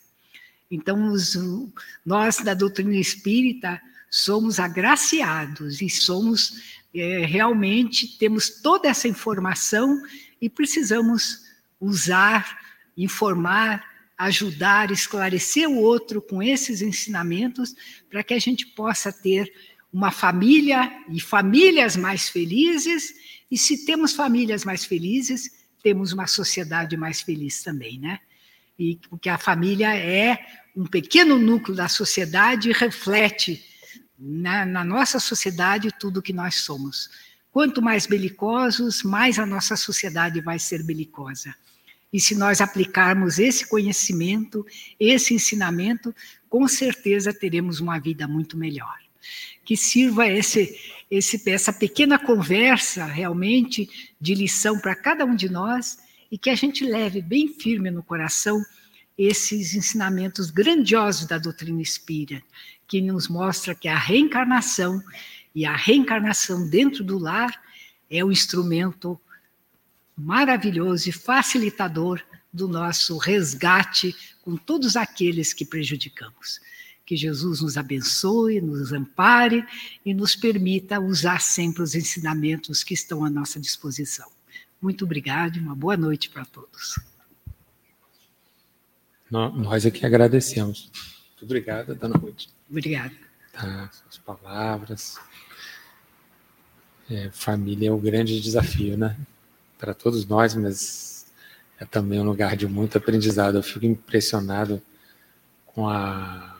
[0.69, 1.37] Então, os,
[2.05, 10.01] nós da doutrina espírita somos agraciados e somos é, realmente temos toda essa informação
[10.41, 11.50] e precisamos
[11.81, 12.59] usar,
[12.95, 13.83] informar,
[14.17, 17.75] ajudar, esclarecer o outro com esses ensinamentos
[18.09, 19.51] para que a gente possa ter
[19.91, 23.13] uma família e famílias mais felizes.
[23.49, 28.19] E se temos famílias mais felizes, temos uma sociedade mais feliz também, né?
[28.77, 30.39] E porque a família é
[30.75, 33.65] um pequeno núcleo da sociedade e reflete
[34.17, 37.09] na, na nossa sociedade tudo que nós somos.
[37.51, 41.53] Quanto mais belicosos, mais a nossa sociedade vai ser belicosa.
[42.11, 44.65] E se nós aplicarmos esse conhecimento,
[44.99, 46.13] esse ensinamento,
[46.49, 48.97] com certeza teremos uma vida muito melhor.
[49.63, 50.77] Que sirva esse,
[51.09, 53.89] esse, essa pequena conversa realmente
[54.19, 55.97] de lição para cada um de nós
[56.31, 58.61] e que a gente leve bem firme no coração
[59.17, 62.43] esses ensinamentos grandiosos da doutrina espírita,
[62.87, 65.01] que nos mostra que a reencarnação
[65.53, 67.61] e a reencarnação dentro do lar
[68.09, 69.19] é o instrumento
[70.21, 76.59] maravilhoso e facilitador do nosso resgate com todos aqueles que prejudicamos.
[77.05, 79.65] Que Jesus nos abençoe, nos ampare
[80.05, 84.29] e nos permita usar sempre os ensinamentos que estão à nossa disposição.
[84.81, 86.99] Muito obrigado e uma boa noite para todos.
[89.29, 90.91] Nós aqui agradecemos.
[91.29, 92.47] Muito obrigada, dona Ruth.
[92.69, 93.13] Obrigada.
[93.53, 95.17] Tá, suas palavras.
[97.09, 99.17] É, família é o grande desafio, né?
[99.81, 101.25] Para todos nós, mas
[101.79, 103.57] é também um lugar de muito aprendizado.
[103.57, 104.79] Eu fico impressionado
[105.65, 106.55] com a,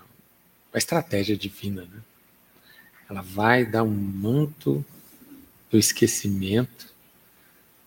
[0.73, 2.01] a estratégia divina, né?
[3.07, 4.83] Ela vai dar um manto
[5.69, 6.87] do esquecimento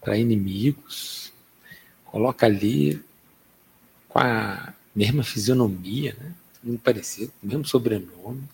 [0.01, 1.33] para inimigos,
[2.05, 3.03] coloca ali
[4.09, 6.33] com a mesma fisionomia, né?
[6.63, 8.45] muito parecido, mesmo sobrenome,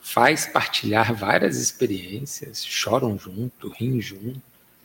[0.00, 4.40] faz partilhar várias experiências, choram junto, riem junto.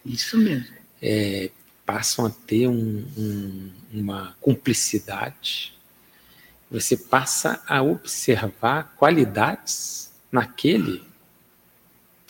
[0.05, 0.82] Isso mesmo.
[1.05, 1.51] É,
[1.85, 5.73] passam a ter um, um, uma cumplicidade.
[6.71, 11.03] Você passa a observar qualidades naquele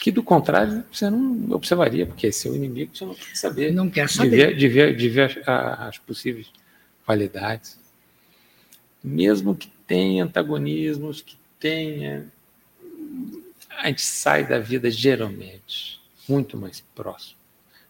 [0.03, 3.71] que, do contrário, você não observaria, porque é seu inimigo, você não quer saber.
[3.71, 4.29] Não quer saber.
[4.29, 6.51] De ver, de ver, de ver as possíveis
[7.05, 7.79] qualidades.
[9.01, 12.25] Mesmo que tenha antagonismos, que tenha.
[13.77, 17.37] A gente sai da vida geralmente muito mais próximo,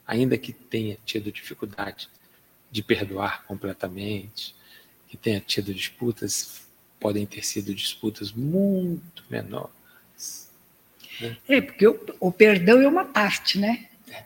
[0.05, 2.09] ainda que tenha tido dificuldade
[2.71, 4.55] de perdoar completamente,
[5.07, 6.63] que tenha tido disputas,
[6.99, 10.49] podem ter sido disputas muito menores.
[11.21, 11.37] Né?
[11.47, 13.87] É, porque o, o, perdão é uma parte, né?
[14.09, 14.23] É.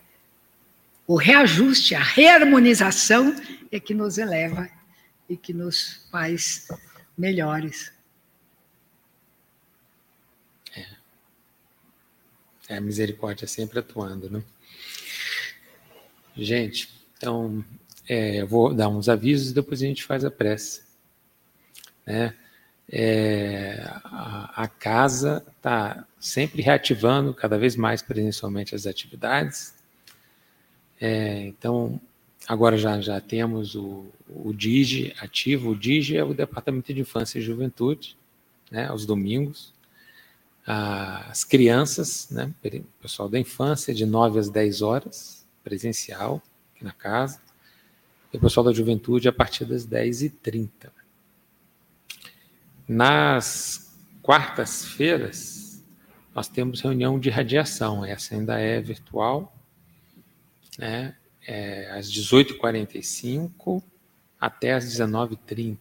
[1.06, 3.36] O reajuste, a reharmonização
[3.72, 4.70] é que nos eleva
[5.28, 6.68] e que nos faz
[7.18, 7.92] melhores.
[10.76, 10.86] É.
[12.70, 14.42] é a misericórdia sempre atuando, né?
[16.38, 17.64] Gente, então
[18.08, 20.84] é, eu vou dar uns avisos e depois a gente faz a prece.
[22.06, 22.34] Né?
[22.90, 29.74] É, a, a, casa está sempre reativando cada vez mais presencialmente as atividades.
[31.02, 32.00] É, então,
[32.48, 35.72] Agora já, já temos o, o DIGE ativo.
[35.72, 38.18] O DIGE é o Departamento de Infância e Juventude,
[38.72, 39.74] né, aos domingos.
[40.66, 42.54] As crianças, né,
[43.02, 45.37] pessoal da infância, de 9 às 10 horas,
[45.68, 46.42] presencial,
[46.74, 47.42] aqui na casa.
[48.34, 50.90] e o pessoal da juventude a partir das 10h30.
[52.88, 55.84] Nas quartas-feiras,
[56.34, 59.54] nós temos reunião de radiação, essa ainda é virtual,
[60.78, 61.16] né?
[61.46, 63.84] É, às 18h45
[64.40, 65.78] até às 19h30.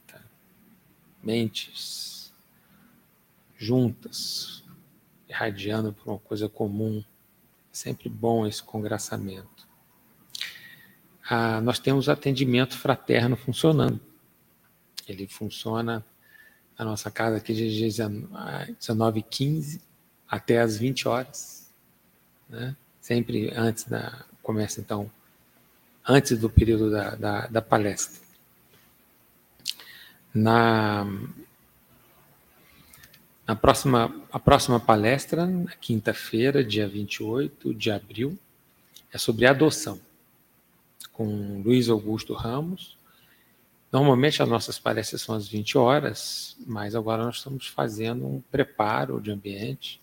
[1.23, 2.33] Mentes
[3.57, 4.65] juntas,
[5.29, 7.05] irradiando por uma coisa comum.
[7.71, 9.56] Sempre bom esse congraçamento.
[11.29, 14.01] Ah, nós temos atendimento fraterno funcionando.
[15.09, 16.05] Ele funciona
[16.79, 19.81] na nossa casa aqui de 19h15
[20.29, 21.73] até as 20 horas.
[22.49, 22.77] Né?
[23.01, 24.25] Sempre antes da.
[24.43, 25.11] Começa então,
[26.07, 28.25] antes do período da, da, da palestra.
[30.33, 31.05] Na,
[33.45, 38.39] na próxima, a próxima palestra, na quinta-feira, dia 28 de abril,
[39.13, 40.01] é sobre adoção,
[41.17, 42.99] com Luiz Augusto Ramos.
[43.91, 49.21] Normalmente as nossas palestras são às 20 horas, mas agora nós estamos fazendo um preparo
[49.21, 49.99] de ambiente.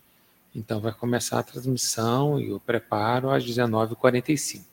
[0.55, 4.63] Então vai começar a transmissão e o preparo às 19h45.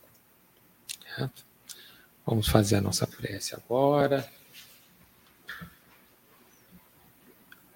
[2.25, 4.27] Vamos fazer a nossa prece agora.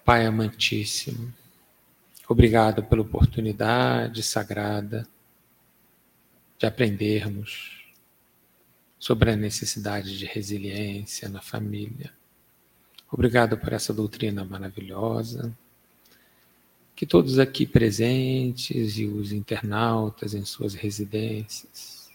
[0.03, 1.33] Pai amantíssimo,
[2.27, 5.07] obrigado pela oportunidade sagrada
[6.59, 7.74] de aprendermos
[8.97, 12.11] sobre a necessidade de resiliência na família.
[13.11, 15.55] Obrigado por essa doutrina maravilhosa.
[16.95, 22.09] Que todos aqui presentes e os internautas em suas residências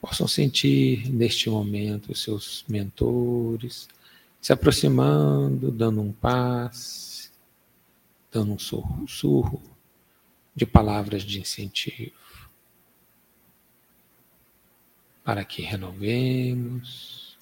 [0.00, 3.88] possam sentir neste momento os seus mentores
[4.40, 7.10] se aproximando, dando um passe
[8.30, 9.60] dando um sussurro
[10.54, 12.12] de palavras de incentivo,
[15.24, 17.36] para que renovemos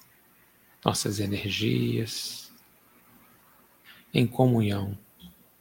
[0.83, 2.51] nossas energias
[4.13, 4.97] em comunhão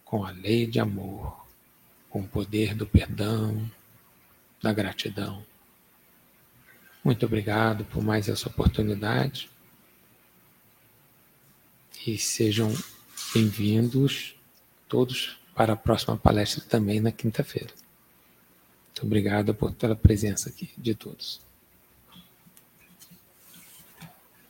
[0.04, 1.46] com a lei de amor,
[2.08, 3.70] com o poder do perdão,
[4.62, 5.44] da gratidão.
[7.04, 9.50] Muito obrigado por mais essa oportunidade
[12.06, 12.72] e sejam
[13.34, 14.34] bem-vindos
[14.88, 17.72] todos para a próxima palestra também na quinta-feira.
[18.86, 21.47] Muito obrigado por, pela presença aqui de todos.